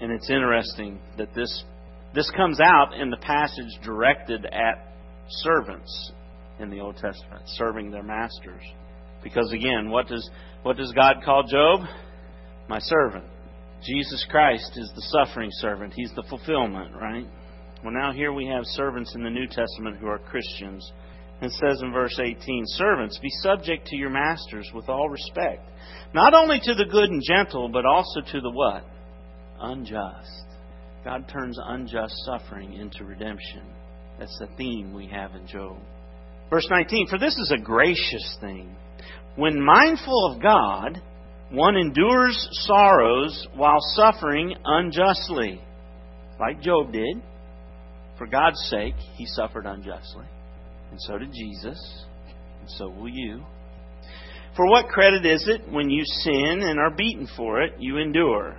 And 0.00 0.12
it's 0.12 0.30
interesting 0.30 1.00
that 1.18 1.34
this 1.34 1.64
this 2.14 2.30
comes 2.36 2.60
out 2.60 2.94
in 2.94 3.10
the 3.10 3.16
passage 3.18 3.78
directed 3.84 4.44
at 4.46 4.94
servants 5.28 6.12
in 6.58 6.70
the 6.70 6.80
Old 6.80 6.96
Testament, 6.96 7.42
serving 7.46 7.90
their 7.90 8.02
masters. 8.02 8.62
Because 9.22 9.52
again, 9.52 9.90
what 9.90 10.06
does 10.06 10.28
what 10.62 10.76
does 10.76 10.92
God 10.92 11.16
call 11.24 11.42
Job? 11.42 11.80
My 12.68 12.78
servant. 12.78 13.24
Jesus 13.82 14.24
Christ 14.30 14.72
is 14.76 14.92
the 14.94 15.02
suffering 15.02 15.50
servant. 15.54 15.92
He's 15.96 16.12
the 16.14 16.24
fulfillment, 16.28 16.94
right? 16.94 17.26
Well, 17.82 17.94
now 17.94 18.12
here 18.12 18.32
we 18.32 18.46
have 18.46 18.62
servants 18.64 19.14
in 19.14 19.24
the 19.24 19.30
New 19.30 19.46
Testament 19.46 19.96
who 19.98 20.06
are 20.06 20.18
Christians. 20.18 20.92
It 21.42 21.52
says 21.52 21.80
in 21.82 21.92
verse 21.92 22.18
18, 22.18 22.64
Servants, 22.66 23.18
be 23.18 23.30
subject 23.42 23.86
to 23.86 23.96
your 23.96 24.10
masters 24.10 24.70
with 24.74 24.88
all 24.88 25.08
respect, 25.08 25.62
not 26.12 26.34
only 26.34 26.60
to 26.62 26.74
the 26.74 26.84
good 26.84 27.08
and 27.08 27.22
gentle, 27.22 27.68
but 27.68 27.86
also 27.86 28.20
to 28.20 28.40
the 28.40 28.50
what? 28.50 28.84
Unjust. 29.60 30.44
God 31.04 31.26
turns 31.32 31.58
unjust 31.62 32.14
suffering 32.26 32.74
into 32.74 33.04
redemption. 33.04 33.62
That's 34.18 34.38
the 34.38 34.48
theme 34.58 34.92
we 34.92 35.06
have 35.06 35.34
in 35.34 35.46
Job. 35.46 35.78
Verse 36.50 36.66
19, 36.68 37.06
For 37.08 37.18
this 37.18 37.36
is 37.36 37.52
a 37.54 37.62
gracious 37.62 38.36
thing 38.40 38.76
when 39.36 39.60
mindful 39.60 40.32
of 40.32 40.42
God, 40.42 41.00
one 41.50 41.76
endures 41.76 42.48
sorrows 42.66 43.46
while 43.54 43.78
suffering 43.94 44.54
unjustly, 44.64 45.60
like 46.38 46.60
Job 46.60 46.92
did. 46.92 47.22
For 48.18 48.26
God's 48.26 48.60
sake, 48.68 48.96
he 49.16 49.24
suffered 49.24 49.64
unjustly. 49.64 50.26
And 50.90 51.00
so 51.00 51.18
did 51.18 51.32
Jesus. 51.32 52.04
And 52.60 52.70
so 52.70 52.88
will 52.88 53.08
you. 53.08 53.44
For 54.56 54.66
what 54.66 54.88
credit 54.88 55.24
is 55.24 55.46
it 55.48 55.70
when 55.72 55.90
you 55.90 56.02
sin 56.04 56.60
and 56.62 56.78
are 56.78 56.90
beaten 56.90 57.28
for 57.36 57.62
it, 57.62 57.74
you 57.78 57.98
endure? 57.98 58.58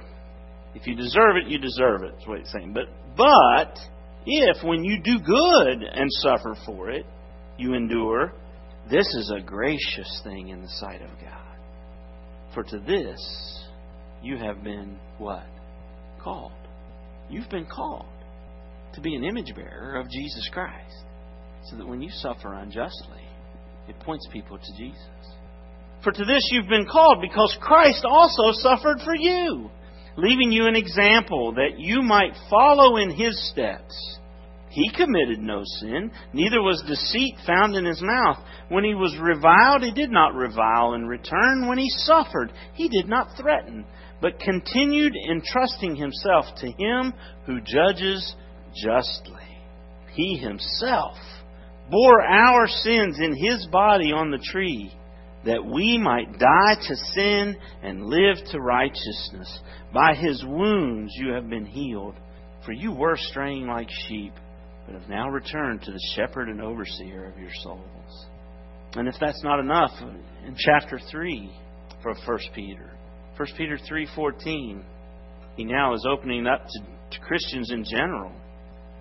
If 0.74 0.88
you 0.88 0.96
deserve 0.96 1.36
it, 1.36 1.50
you 1.50 1.60
deserve 1.60 2.04
it. 2.04 2.14
That's 2.16 2.28
what 2.28 2.40
he's 2.40 2.52
saying. 2.52 2.74
But, 2.74 2.86
but 3.18 3.78
if 4.26 4.64
when 4.64 4.84
you 4.84 5.02
do 5.04 5.20
good 5.20 5.84
and 5.84 6.08
suffer 6.10 6.56
for 6.66 6.90
it, 6.90 7.06
you 7.58 7.74
endure, 7.74 8.34
this 8.90 9.06
is 9.06 9.32
a 9.36 9.42
gracious 9.42 10.22
thing 10.24 10.50
in 10.50 10.62
the 10.62 10.70
sight 10.70 11.02
of 11.02 11.10
God. 11.22 11.58
For 12.54 12.64
to 12.64 12.80
this 12.80 13.62
you 14.22 14.38
have 14.38 14.64
been 14.64 14.98
what? 15.18 15.46
Called. 16.24 16.52
You've 17.30 17.50
been 17.50 17.66
called 17.66 18.06
to 18.94 19.02
be 19.02 19.16
an 19.16 19.24
image 19.24 19.54
bearer 19.56 20.00
of 20.00 20.10
Jesus 20.10 20.50
Christ. 20.52 21.06
So 21.70 21.78
that 21.78 21.88
when 21.88 22.02
you 22.02 22.10
suffer 22.12 22.54
unjustly, 22.54 23.24
it 23.88 24.00
points 24.00 24.28
people 24.32 24.58
to 24.58 24.78
Jesus. 24.78 24.98
For 26.04 26.12
to 26.12 26.26
this 26.26 26.50
you've 26.52 26.68
been 26.68 26.88
called 26.92 27.20
because 27.22 27.56
Christ 27.62 28.04
also 28.06 28.52
suffered 28.54 29.00
for 29.04 29.16
you, 29.16 29.70
leaving 30.18 30.52
you 30.52 30.66
an 30.66 30.76
example 30.76 31.54
that 31.54 31.78
you 31.78 32.02
might 32.02 32.34
follow 32.50 32.98
in 32.98 33.12
his 33.12 33.50
steps. 33.52 34.18
He 34.70 34.90
committed 34.90 35.40
no 35.40 35.64
sin, 35.82 36.12
neither 36.34 36.62
was 36.62 36.82
deceit 36.88 37.36
found 37.46 37.76
in 37.76 37.86
his 37.86 38.02
mouth. 38.02 38.38
When 38.70 38.86
he 38.86 38.96
was 38.96 39.16
reviled, 39.22 39.84
he 39.84 39.92
did 39.92 40.10
not 40.10 40.34
revile 40.34 40.94
in 40.94 41.06
return. 41.06 41.68
When 41.68 41.78
he 41.78 41.90
suffered, 41.90 42.54
he 42.74 42.88
did 42.88 43.10
not 43.10 43.36
threaten, 43.38 43.86
but 44.22 44.40
continued 44.40 45.14
entrusting 45.30 45.98
himself 45.98 46.46
to 46.60 46.72
him 46.72 47.14
who 47.46 47.60
judges 47.60 48.34
justly. 48.74 49.44
He 50.14 50.38
himself 50.38 51.18
bore 51.92 52.22
our 52.22 52.68
sins 52.68 53.20
in 53.20 53.36
his 53.36 53.68
body 53.72 54.12
on 54.12 54.32
the 54.32 54.44
tree, 54.52 54.92
that 55.46 55.64
we 55.64 55.98
might 55.98 56.40
die 56.40 56.76
to 56.88 56.96
sin 57.14 57.58
and 57.84 58.06
live 58.06 58.38
to 58.52 58.60
righteousness. 58.60 59.60
By 59.94 60.16
his 60.16 60.44
wounds 60.46 61.14
you 61.16 61.34
have 61.34 61.50
been 61.50 61.66
healed, 61.66 62.16
for 62.66 62.72
you 62.72 62.92
were 62.92 63.18
straying 63.18 63.68
like 63.68 63.90
sheep 64.08 64.34
but 64.86 65.00
have 65.00 65.10
now 65.10 65.30
returned 65.30 65.82
to 65.84 65.92
the 65.92 66.10
shepherd 66.16 66.50
and 66.50 66.62
overseer 66.62 67.26
of 67.26 67.38
your 67.38 67.52
souls. 67.64 68.26
And 68.94 69.08
if 69.08 69.16
that's 69.20 69.44
not 69.44 69.60
enough, 69.60 69.92
in 70.46 70.56
chapter 70.58 71.00
3 71.10 71.52
for 72.02 72.14
1 72.14 72.40
Peter, 72.54 72.90
1 73.38 73.48
Peter 73.58 73.78
3.14, 73.90 74.84
he 75.56 75.64
now 75.64 75.94
is 75.94 76.06
opening 76.10 76.48
up 76.48 76.66
to, 76.66 77.18
to 77.18 77.26
Christians 77.26 77.72
in 77.72 77.86
general. 77.86 78.32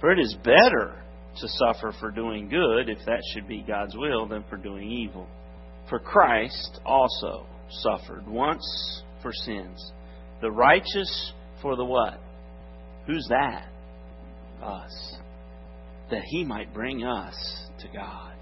For 0.00 0.10
it 0.10 0.18
is 0.18 0.34
better 0.42 1.02
to 1.36 1.48
suffer 1.48 1.94
for 2.00 2.10
doing 2.10 2.48
good, 2.48 2.88
if 2.88 2.98
that 3.06 3.22
should 3.32 3.46
be 3.46 3.62
God's 3.62 3.96
will, 3.96 4.26
than 4.26 4.44
for 4.48 4.56
doing 4.56 4.90
evil. 4.90 5.28
For 5.88 5.98
Christ 5.98 6.80
also 6.84 7.46
suffered 7.68 8.26
once 8.26 9.02
for 9.22 9.32
sins, 9.32 9.92
the 10.40 10.50
righteous 10.50 11.32
for 11.60 11.76
the 11.76 11.84
what? 11.84 12.18
Who's 13.06 13.26
that? 13.28 13.68
Us. 14.62 15.16
That 16.10 16.22
he 16.24 16.44
might 16.44 16.74
bring 16.74 17.04
us 17.04 17.68
to 17.80 17.88
God, 17.88 18.34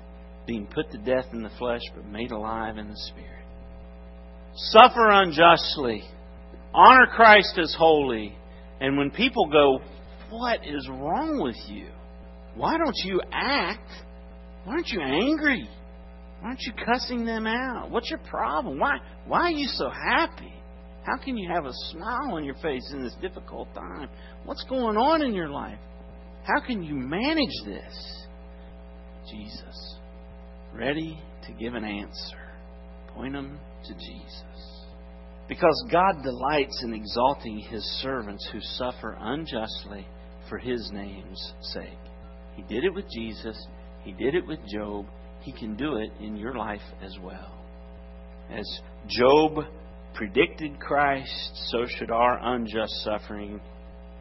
being 0.47 0.67
put 0.67 0.91
to 0.93 0.99
death 0.99 1.27
in 1.33 1.43
the 1.43 1.51
flesh, 1.59 1.83
but 1.95 2.07
made 2.07 2.31
alive 2.31 2.79
in 2.79 2.89
the 2.89 2.97
Spirit. 2.97 3.45
Suffer 4.55 5.11
unjustly. 5.11 6.05
Honor 6.75 7.07
Christ 7.15 7.59
as 7.59 7.75
holy. 7.79 8.37
And 8.81 8.97
when 8.97 9.11
people 9.11 9.49
go, 9.51 9.81
What 10.31 10.61
is 10.67 10.89
wrong 10.89 11.41
with 11.43 11.57
you? 11.69 11.89
Why 12.55 12.77
don't 12.77 12.97
you 13.05 13.21
act? 13.33 13.89
Why 14.65 14.75
aren't 14.75 14.89
you 14.89 15.01
angry? 15.01 15.69
Why 16.41 16.49
aren't 16.49 16.61
you 16.63 16.73
cussing 16.85 17.25
them 17.25 17.47
out? 17.47 17.91
What's 17.91 18.11
your 18.11 18.21
problem? 18.21 18.79
Why, 18.79 18.99
why 19.27 19.43
are 19.43 19.51
you 19.51 19.67
so 19.67 19.89
happy? 19.91 20.53
How 21.05 21.17
can 21.23 21.39
you 21.39 21.49
have 21.51 21.65
a 21.65 21.73
smile 21.91 22.35
on 22.35 22.45
your 22.45 22.57
face 22.57 22.93
in 22.93 23.03
this 23.03 23.15
difficult 23.23 23.73
time? 23.75 24.09
What's 24.45 24.65
going 24.65 24.97
on 24.97 25.23
in 25.23 25.33
your 25.33 25.49
life? 25.49 25.79
How 26.45 26.61
can 26.67 26.83
you 26.83 26.95
manage 26.95 27.55
this? 27.65 28.27
Jesus, 29.31 29.97
ready 30.75 31.19
to 31.47 31.53
give 31.53 31.75
an 31.75 31.85
answer. 31.85 32.39
Point 33.15 33.35
them 33.35 33.59
to 33.85 33.95
Jesus. 33.95 34.85
Because 35.49 35.85
God 35.91 36.23
delights 36.23 36.83
in 36.85 36.93
exalting 36.93 37.59
His 37.59 37.83
servants 38.03 38.47
who 38.53 38.61
suffer 38.61 39.17
unjustly 39.19 40.07
for 40.49 40.59
His 40.59 40.91
name's 40.93 41.53
sake. 41.73 41.99
He 42.57 42.63
did 42.63 42.85
it 42.85 42.95
with 42.95 43.07
Jesus, 43.11 43.67
He 44.03 44.13
did 44.13 44.35
it 44.35 44.47
with 44.47 44.61
Job. 44.73 45.07
He 45.41 45.53
can 45.53 45.77
do 45.77 45.97
it 45.97 46.11
in 46.21 46.37
your 46.37 46.55
life 46.55 46.83
as 47.03 47.17
well. 47.23 47.55
As 48.51 48.81
Job 49.07 49.65
predicted 50.15 50.81
Christ, 50.81 51.53
so 51.71 51.87
should 51.87 52.11
our 52.11 52.39
unjust 52.55 52.93
suffering 53.05 53.61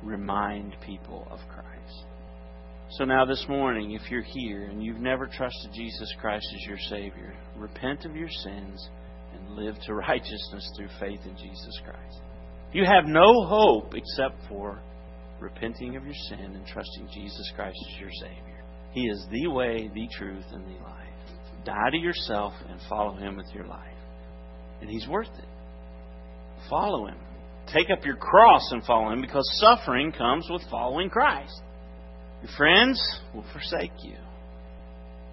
remind 0.04 0.76
people 0.86 1.28
of 1.32 1.39
Christ. 1.49 2.06
So 2.91 3.04
now, 3.04 3.26
this 3.26 3.45
morning, 3.49 3.91
if 3.91 4.10
you're 4.10 4.22
here 4.22 4.64
and 4.64 4.82
you've 4.82 5.02
never 5.02 5.26
trusted 5.28 5.72
Jesus 5.74 6.14
Christ 6.22 6.45
as 6.56 6.68
your 6.68 6.78
Savior, 6.88 7.34
repent 7.58 8.06
of 8.06 8.16
your 8.16 8.30
sins 8.30 8.89
and 9.34 9.58
live 9.58 9.76
to 9.86 9.93
righteousness 10.08 10.72
through 10.78 10.88
faith 10.99 11.20
in 11.26 11.36
Jesus 11.36 11.82
Christ. 11.84 12.22
You 12.72 12.86
have 12.86 13.06
no 13.06 13.45
hope 13.45 13.93
except 13.93 14.36
for 14.47 14.80
repenting 15.40 15.96
of 15.96 16.06
your 16.06 16.16
sin 16.30 16.40
and 16.40 16.66
trusting 16.68 17.10
Jesus 17.14 17.52
Christ 17.56 17.78
as 17.94 18.00
your 18.00 18.12
Savior. 18.22 18.64
He 18.92 19.08
is 19.08 19.26
the 19.32 19.48
way, 19.48 19.90
the 19.94 20.08
truth, 20.18 20.46
and 20.52 20.66
the 20.66 20.84
life. 20.84 21.04
Die 21.66 21.90
to 21.92 21.98
yourself 21.98 22.54
and 22.70 22.80
follow 22.90 23.16
Him 23.16 23.36
with 23.36 23.48
your 23.54 23.66
life. 23.66 23.82
And 24.82 24.90
He's 24.90 25.08
worth 25.08 25.28
it. 25.38 25.48
Follow 26.70 27.08
him. 27.08 27.18
Take 27.74 27.90
up 27.90 28.06
your 28.06 28.16
cross 28.16 28.72
and 28.72 28.84
follow 28.84 29.12
him 29.12 29.22
because 29.22 29.48
suffering 29.60 30.12
comes 30.12 30.48
with 30.50 30.62
following 30.70 31.10
Christ. 31.10 31.62
Your 32.42 32.52
friends 32.56 33.02
will 33.34 33.46
forsake 33.52 33.92
you. 34.04 34.16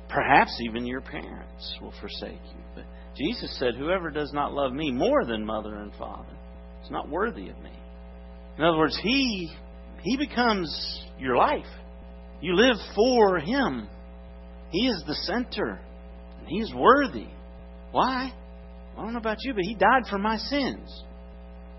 Perhaps 0.08 0.60
even 0.60 0.86
your 0.86 1.00
parents 1.00 1.76
will 1.80 1.94
forsake 2.00 2.32
you. 2.32 2.62
But 2.74 2.84
Jesus 3.16 3.56
said, 3.58 3.74
Whoever 3.74 4.10
does 4.10 4.32
not 4.32 4.52
love 4.52 4.72
me 4.72 4.90
more 4.90 5.24
than 5.24 5.44
mother 5.44 5.76
and 5.76 5.92
father 5.94 6.36
is 6.84 6.90
not 6.90 7.08
worthy 7.08 7.48
of 7.48 7.58
me. 7.60 7.72
In 8.58 8.64
other 8.64 8.78
words, 8.78 8.98
He 9.02 9.50
He 10.04 10.18
becomes 10.18 11.02
your 11.18 11.36
life. 11.36 11.66
You 12.42 12.54
live 12.54 12.76
for 12.94 13.38
Him. 13.38 13.88
He 14.70 14.86
is 14.86 15.02
the 15.06 15.14
center. 15.14 15.80
And 16.38 16.46
He's 16.46 16.72
worthy. 16.74 17.28
Why? 17.90 18.32
I 18.96 19.02
don't 19.02 19.14
know 19.14 19.18
about 19.18 19.38
you, 19.40 19.54
but 19.54 19.64
He 19.64 19.74
died 19.74 20.02
for 20.10 20.18
my 20.18 20.36
sins. 20.36 21.04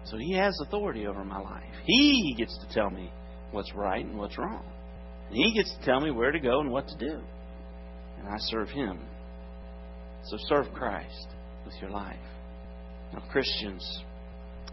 So 0.06 0.18
He 0.18 0.34
has 0.34 0.58
authority 0.62 1.06
over 1.06 1.24
my 1.24 1.40
life. 1.40 1.64
He 1.86 2.36
gets 2.36 2.58
to 2.58 2.74
tell 2.74 2.90
me 2.90 3.12
what's 3.52 3.74
right 3.76 4.04
and 4.04 4.18
what's 4.18 4.38
wrong. 4.40 4.66
And 5.30 5.36
He 5.38 5.54
gets 5.54 5.72
to 5.78 5.86
tell 5.86 6.02
me 6.02 6.10
where 6.10 6.32
to 6.32 6.40
go 6.40 6.62
and 6.62 6.72
what 6.72 6.88
to 6.88 6.98
do. 6.98 7.22
And 8.20 8.28
I 8.28 8.38
serve 8.40 8.70
Him. 8.70 9.00
So 10.26 10.38
serve 10.50 10.74
Christ 10.74 11.28
with 11.64 11.76
your 11.80 11.92
life. 11.92 12.18
Now, 13.14 13.24
Christians, 13.32 14.04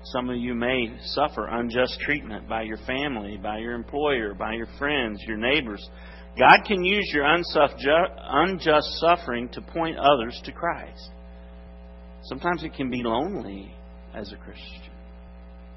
some 0.04 0.30
of 0.30 0.36
you 0.36 0.54
may 0.54 0.96
suffer 1.04 1.46
unjust 1.46 1.98
treatment 2.00 2.48
by 2.48 2.62
your 2.62 2.78
family, 2.78 3.36
by 3.36 3.58
your 3.58 3.74
employer, 3.74 4.34
by 4.34 4.54
your 4.54 4.68
friends, 4.78 5.22
your 5.26 5.36
neighbors. 5.36 5.88
God 6.38 6.60
can 6.66 6.84
use 6.84 7.10
your 7.12 7.24
unjust 7.26 8.86
suffering 9.00 9.48
to 9.50 9.60
point 9.60 9.96
others 9.98 10.40
to 10.44 10.52
Christ. 10.52 11.10
Sometimes 12.24 12.64
it 12.64 12.74
can 12.74 12.90
be 12.90 13.02
lonely 13.02 13.74
as 14.14 14.32
a 14.32 14.36
Christian. 14.36 14.92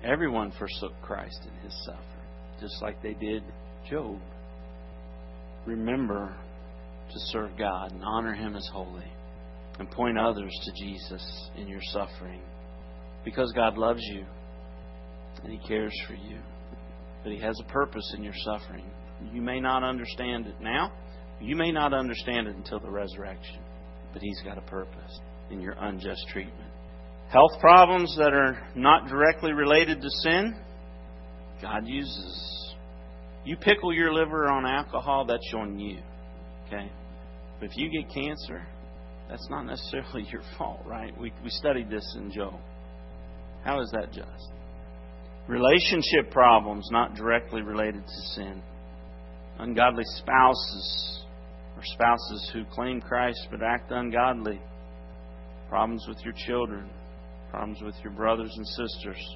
Everyone 0.03 0.51
forsook 0.51 0.93
Christ 1.01 1.39
in 1.43 1.63
his 1.63 1.86
suffering, 1.86 2.28
just 2.59 2.82
like 2.82 3.01
they 3.01 3.13
did 3.13 3.43
Job. 3.89 4.19
Remember 5.65 6.36
to 7.11 7.19
serve 7.32 7.51
God 7.57 7.91
and 7.91 8.03
honor 8.03 8.34
Him 8.34 8.55
as 8.55 8.67
holy 8.71 9.11
and 9.80 9.89
point 9.91 10.17
others 10.17 10.51
to 10.63 10.84
Jesus 10.84 11.49
in 11.57 11.67
your 11.67 11.82
suffering 11.91 12.41
because 13.26 13.51
God 13.53 13.78
loves 13.78 14.01
you 14.03 14.23
and 15.43 15.51
He 15.51 15.67
cares 15.67 15.93
for 16.07 16.13
you. 16.13 16.38
But 17.23 17.34
He 17.34 17.39
has 17.39 17.59
a 17.59 17.71
purpose 17.71 18.13
in 18.15 18.23
your 18.23 18.34
suffering. 18.45 18.86
You 19.34 19.41
may 19.41 19.59
not 19.59 19.84
understand 19.84 20.45
it 20.45 20.61
now, 20.61 20.93
you 21.41 21.55
may 21.55 21.71
not 21.71 21.93
understand 21.93 22.47
it 22.47 22.55
until 22.55 22.80
the 22.80 22.89
resurrection, 22.89 23.59
but 24.13 24.21
He's 24.21 24.41
got 24.45 24.57
a 24.57 24.61
purpose 24.61 25.19
in 25.49 25.59
your 25.59 25.73
unjust 25.73 26.26
treatment. 26.30 26.69
Health 27.30 27.59
problems 27.59 28.15
that 28.17 28.34
are 28.34 28.69
not 28.76 29.07
directly 29.07 29.51
related 29.51 30.01
to 30.01 30.09
sin, 30.21 30.55
God 31.61 31.88
uses. 31.88 32.73
You 33.43 33.57
pickle 33.57 33.93
your 33.93 34.13
liver 34.13 34.47
on 34.47 34.65
alcohol, 34.65 35.26
that's 35.26 35.53
on 35.55 35.80
you. 35.80 35.99
Okay? 36.67 36.91
But 37.59 37.69
if 37.69 37.78
you 37.78 37.89
get 37.89 38.13
cancer, 38.13 38.65
that's 39.30 39.47
not 39.49 39.63
necessarily 39.63 40.28
your 40.32 40.41
fault, 40.57 40.82
right? 40.86 41.17
We, 41.19 41.34
we 41.43 41.49
studied 41.49 41.89
this 41.89 42.15
in 42.17 42.32
Job. 42.32 42.59
How 43.66 43.82
is 43.82 43.89
that 43.91 44.13
just? 44.13 44.51
Relationship 45.47 46.32
problems 46.32 46.88
not 46.91 47.16
directly 47.16 47.63
related 47.63 48.05
to 48.05 48.22
sin. 48.36 48.61
Ungodly 49.57 50.03
spouses 50.05 51.24
or 51.76 51.84
spouses 51.84 52.51
who 52.53 52.63
claim 52.66 53.01
Christ 53.01 53.47
but 53.49 53.61
act 53.63 53.91
ungodly. 53.91 54.61
Problems 55.68 56.05
with 56.07 56.18
your 56.24 56.34
children. 56.45 56.89
Problems 57.49 57.82
with 57.82 57.95
your 58.03 58.13
brothers 58.13 58.53
and 58.55 58.68
sisters. 58.68 59.36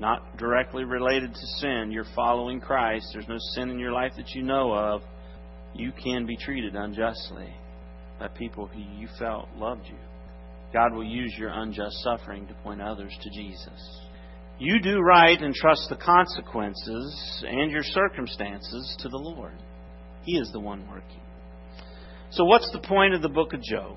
Not 0.00 0.38
directly 0.38 0.84
related 0.84 1.34
to 1.34 1.46
sin. 1.58 1.90
You're 1.90 2.06
following 2.14 2.60
Christ. 2.60 3.06
There's 3.12 3.28
no 3.28 3.38
sin 3.54 3.68
in 3.68 3.78
your 3.78 3.92
life 3.92 4.12
that 4.16 4.30
you 4.30 4.42
know 4.42 4.72
of. 4.72 5.02
You 5.74 5.92
can 5.92 6.24
be 6.24 6.36
treated 6.36 6.74
unjustly 6.74 7.52
by 8.18 8.28
people 8.28 8.66
who 8.66 8.80
you 8.80 9.08
felt 9.18 9.48
loved 9.56 9.86
you. 9.86 9.98
God 10.72 10.94
will 10.94 11.04
use 11.04 11.34
your 11.38 11.50
unjust 11.50 12.02
suffering 12.02 12.46
to 12.46 12.54
point 12.54 12.80
others 12.80 13.16
to 13.22 13.30
Jesus. 13.30 14.00
You 14.58 14.80
do 14.80 15.00
right 15.00 15.40
and 15.40 15.54
trust 15.54 15.88
the 15.88 15.96
consequences 15.96 17.44
and 17.46 17.70
your 17.70 17.84
circumstances 17.84 18.96
to 19.00 19.08
the 19.08 19.16
Lord. 19.16 19.54
He 20.24 20.36
is 20.36 20.50
the 20.52 20.60
one 20.60 20.86
working. 20.88 21.20
So, 22.30 22.44
what's 22.44 22.70
the 22.72 22.80
point 22.80 23.14
of 23.14 23.22
the 23.22 23.28
book 23.28 23.54
of 23.54 23.62
Job? 23.62 23.96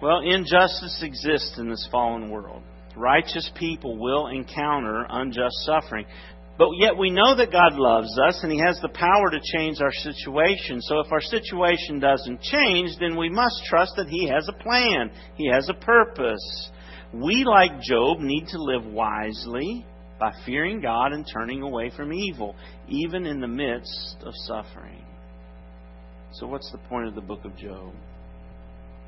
Well, 0.00 0.20
injustice 0.20 1.02
exists 1.02 1.58
in 1.58 1.68
this 1.68 1.86
fallen 1.90 2.30
world. 2.30 2.62
Righteous 2.96 3.50
people 3.58 3.98
will 3.98 4.28
encounter 4.28 5.06
unjust 5.10 5.54
suffering. 5.66 6.06
But 6.60 6.76
yet 6.78 6.98
we 6.98 7.08
know 7.08 7.34
that 7.36 7.50
God 7.50 7.76
loves 7.76 8.18
us 8.18 8.38
and 8.42 8.52
He 8.52 8.58
has 8.58 8.78
the 8.82 8.90
power 8.90 9.30
to 9.30 9.40
change 9.56 9.80
our 9.80 9.94
situation. 9.94 10.82
So 10.82 11.00
if 11.00 11.10
our 11.10 11.22
situation 11.22 11.98
doesn't 11.98 12.42
change, 12.42 12.90
then 13.00 13.16
we 13.16 13.30
must 13.30 13.64
trust 13.64 13.94
that 13.96 14.10
He 14.10 14.28
has 14.28 14.46
a 14.46 14.62
plan. 14.62 15.10
He 15.36 15.48
has 15.50 15.70
a 15.70 15.74
purpose. 15.74 16.70
We, 17.14 17.44
like 17.46 17.80
Job, 17.80 18.18
need 18.20 18.46
to 18.48 18.62
live 18.62 18.84
wisely 18.84 19.86
by 20.18 20.32
fearing 20.44 20.82
God 20.82 21.14
and 21.14 21.26
turning 21.32 21.62
away 21.62 21.92
from 21.96 22.12
evil, 22.12 22.54
even 22.90 23.24
in 23.24 23.40
the 23.40 23.48
midst 23.48 24.16
of 24.20 24.34
suffering. 24.44 25.06
So 26.34 26.46
what's 26.46 26.70
the 26.72 26.88
point 26.90 27.08
of 27.08 27.14
the 27.14 27.22
book 27.22 27.46
of 27.46 27.56
Job? 27.56 27.94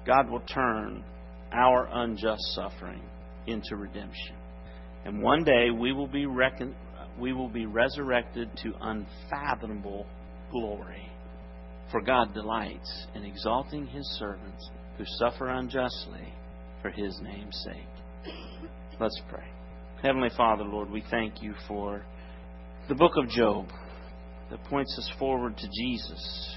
God 0.07 0.31
will 0.31 0.41
turn 0.41 1.05
our 1.53 1.87
unjust 1.93 2.55
suffering 2.55 3.03
into 3.47 3.77
redemption. 3.77 4.37
And 5.05 5.21
one 5.21 5.45
day 5.45 5.71
we 5.71 5.93
will 5.93 6.09
be 6.09 6.25
reckoned 6.25 6.77
we 7.19 7.33
will 7.33 7.49
be 7.49 7.67
resurrected 7.67 8.51
to 8.63 8.73
unfathomable 8.81 10.07
glory. 10.51 11.09
For 11.91 12.01
God 12.01 12.33
delights 12.33 13.07
in 13.15 13.25
exalting 13.25 13.87
his 13.87 14.07
servants 14.19 14.71
who 14.97 15.05
suffer 15.19 15.49
unjustly 15.49 16.33
for 16.81 16.91
his 16.91 17.19
name's 17.23 17.57
sake. 17.65 18.35
Let's 18.99 19.21
pray. 19.29 19.47
Heavenly 20.03 20.31
Father, 20.37 20.65
Lord, 20.65 20.91
we 20.91 21.05
thank 21.11 21.43
you 21.43 21.55
for 21.69 22.05
the 22.89 22.95
book 22.95 23.13
of 23.17 23.29
Job 23.29 23.69
that 24.51 24.65
points 24.65 24.97
us 24.99 25.11
forward 25.19 25.57
to 25.57 25.69
Jesus, 25.81 26.57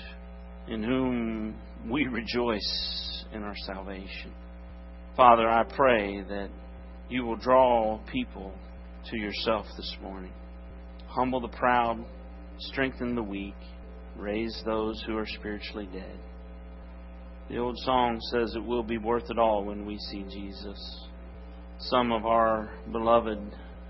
in 0.68 0.84
whom 0.84 1.56
we 1.90 2.08
rejoice 2.08 3.26
in 3.34 3.44
our 3.44 3.56
salvation. 3.66 4.34
Father, 5.16 5.48
I 5.48 5.64
pray 5.64 6.24
that 6.24 6.50
you 7.10 7.24
will 7.24 7.38
draw 7.38 8.00
people 8.12 8.52
to 9.12 9.18
yourself 9.18 9.66
this 9.78 9.96
morning. 10.02 10.34
Humble 11.16 11.40
the 11.40 11.48
proud, 11.48 12.04
strengthen 12.60 13.16
the 13.16 13.24
weak, 13.24 13.56
raise 14.18 14.62
those 14.66 15.02
who 15.08 15.16
are 15.16 15.26
spiritually 15.26 15.88
dead. 15.94 16.20
The 17.50 17.58
old 17.58 17.78
song 17.80 18.20
says 18.32 18.54
it 18.54 18.66
will 18.66 18.84
be 18.84 18.98
worth 18.98 19.30
it 19.30 19.40
all 19.40 19.64
when 19.64 19.86
we 19.86 19.98
see 19.98 20.24
Jesus. 20.24 21.08
Some 21.80 22.12
of 22.12 22.26
our 22.26 22.70
beloved 22.92 23.40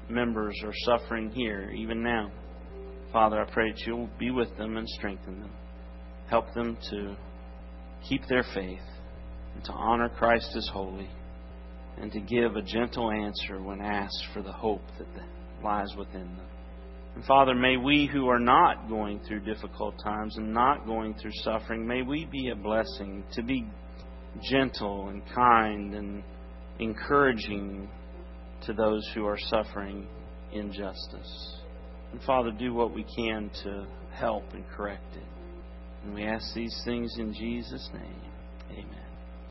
members 0.08 0.56
are 0.64 0.74
suffering 0.86 1.32
here, 1.32 1.72
even 1.72 2.04
now. 2.04 2.32
Father, 3.12 3.42
I 3.42 3.52
pray 3.52 3.72
that 3.72 3.82
you'll 3.88 4.10
be 4.20 4.30
with 4.30 4.56
them 4.58 4.78
and 4.78 4.88
strengthen 4.88 5.40
them. 5.40 5.52
Help 6.30 6.54
them 6.54 6.78
to 6.92 7.16
keep 8.08 8.22
their 8.28 8.46
faith 8.54 8.86
and 9.56 9.64
to 9.64 9.72
honor 9.72 10.10
Christ 10.10 10.54
as 10.56 10.70
holy 10.72 11.10
and 11.98 12.12
to 12.12 12.20
give 12.20 12.56
a 12.56 12.62
gentle 12.62 13.10
answer 13.10 13.60
when 13.60 13.82
asked 13.82 14.28
for 14.32 14.44
the 14.44 14.52
hope 14.52 14.84
that 15.00 15.08
lies 15.64 15.96
within 15.98 16.36
them. 16.36 16.48
And 17.16 17.24
Father, 17.24 17.56
may 17.56 17.78
we 17.78 18.10
who 18.12 18.28
are 18.28 18.40
not 18.40 18.90
going 18.90 19.22
through 19.22 19.40
difficult 19.42 19.96
times 20.04 20.36
and 20.38 20.54
not 20.54 20.86
going 20.86 21.16
through 21.16 21.32
suffering, 21.44 21.88
may 21.88 22.02
we 22.02 22.26
be 22.26 22.50
a 22.50 22.56
blessing 22.56 23.24
to 23.34 23.42
be 23.42 23.66
gentle 24.44 25.08
and 25.08 25.22
kind 25.34 25.96
and 25.96 26.24
encouraging 26.80 27.90
to 28.66 28.74
those 28.74 29.10
who 29.14 29.26
are 29.26 29.38
suffering 29.40 30.08
injustice. 30.52 31.62
And 32.12 32.22
Father, 32.24 32.52
do 32.52 32.74
what 32.74 32.94
we 32.94 33.06
can 33.16 33.50
to 33.64 33.88
help 34.14 34.44
and 34.54 34.68
correct 34.70 35.16
it. 35.16 35.24
And 36.04 36.14
we 36.14 36.24
ask 36.24 36.54
these 36.54 36.82
things 36.84 37.16
in 37.18 37.34
Jesus' 37.34 37.90
name. 37.94 38.22
Amen. 38.72 39.05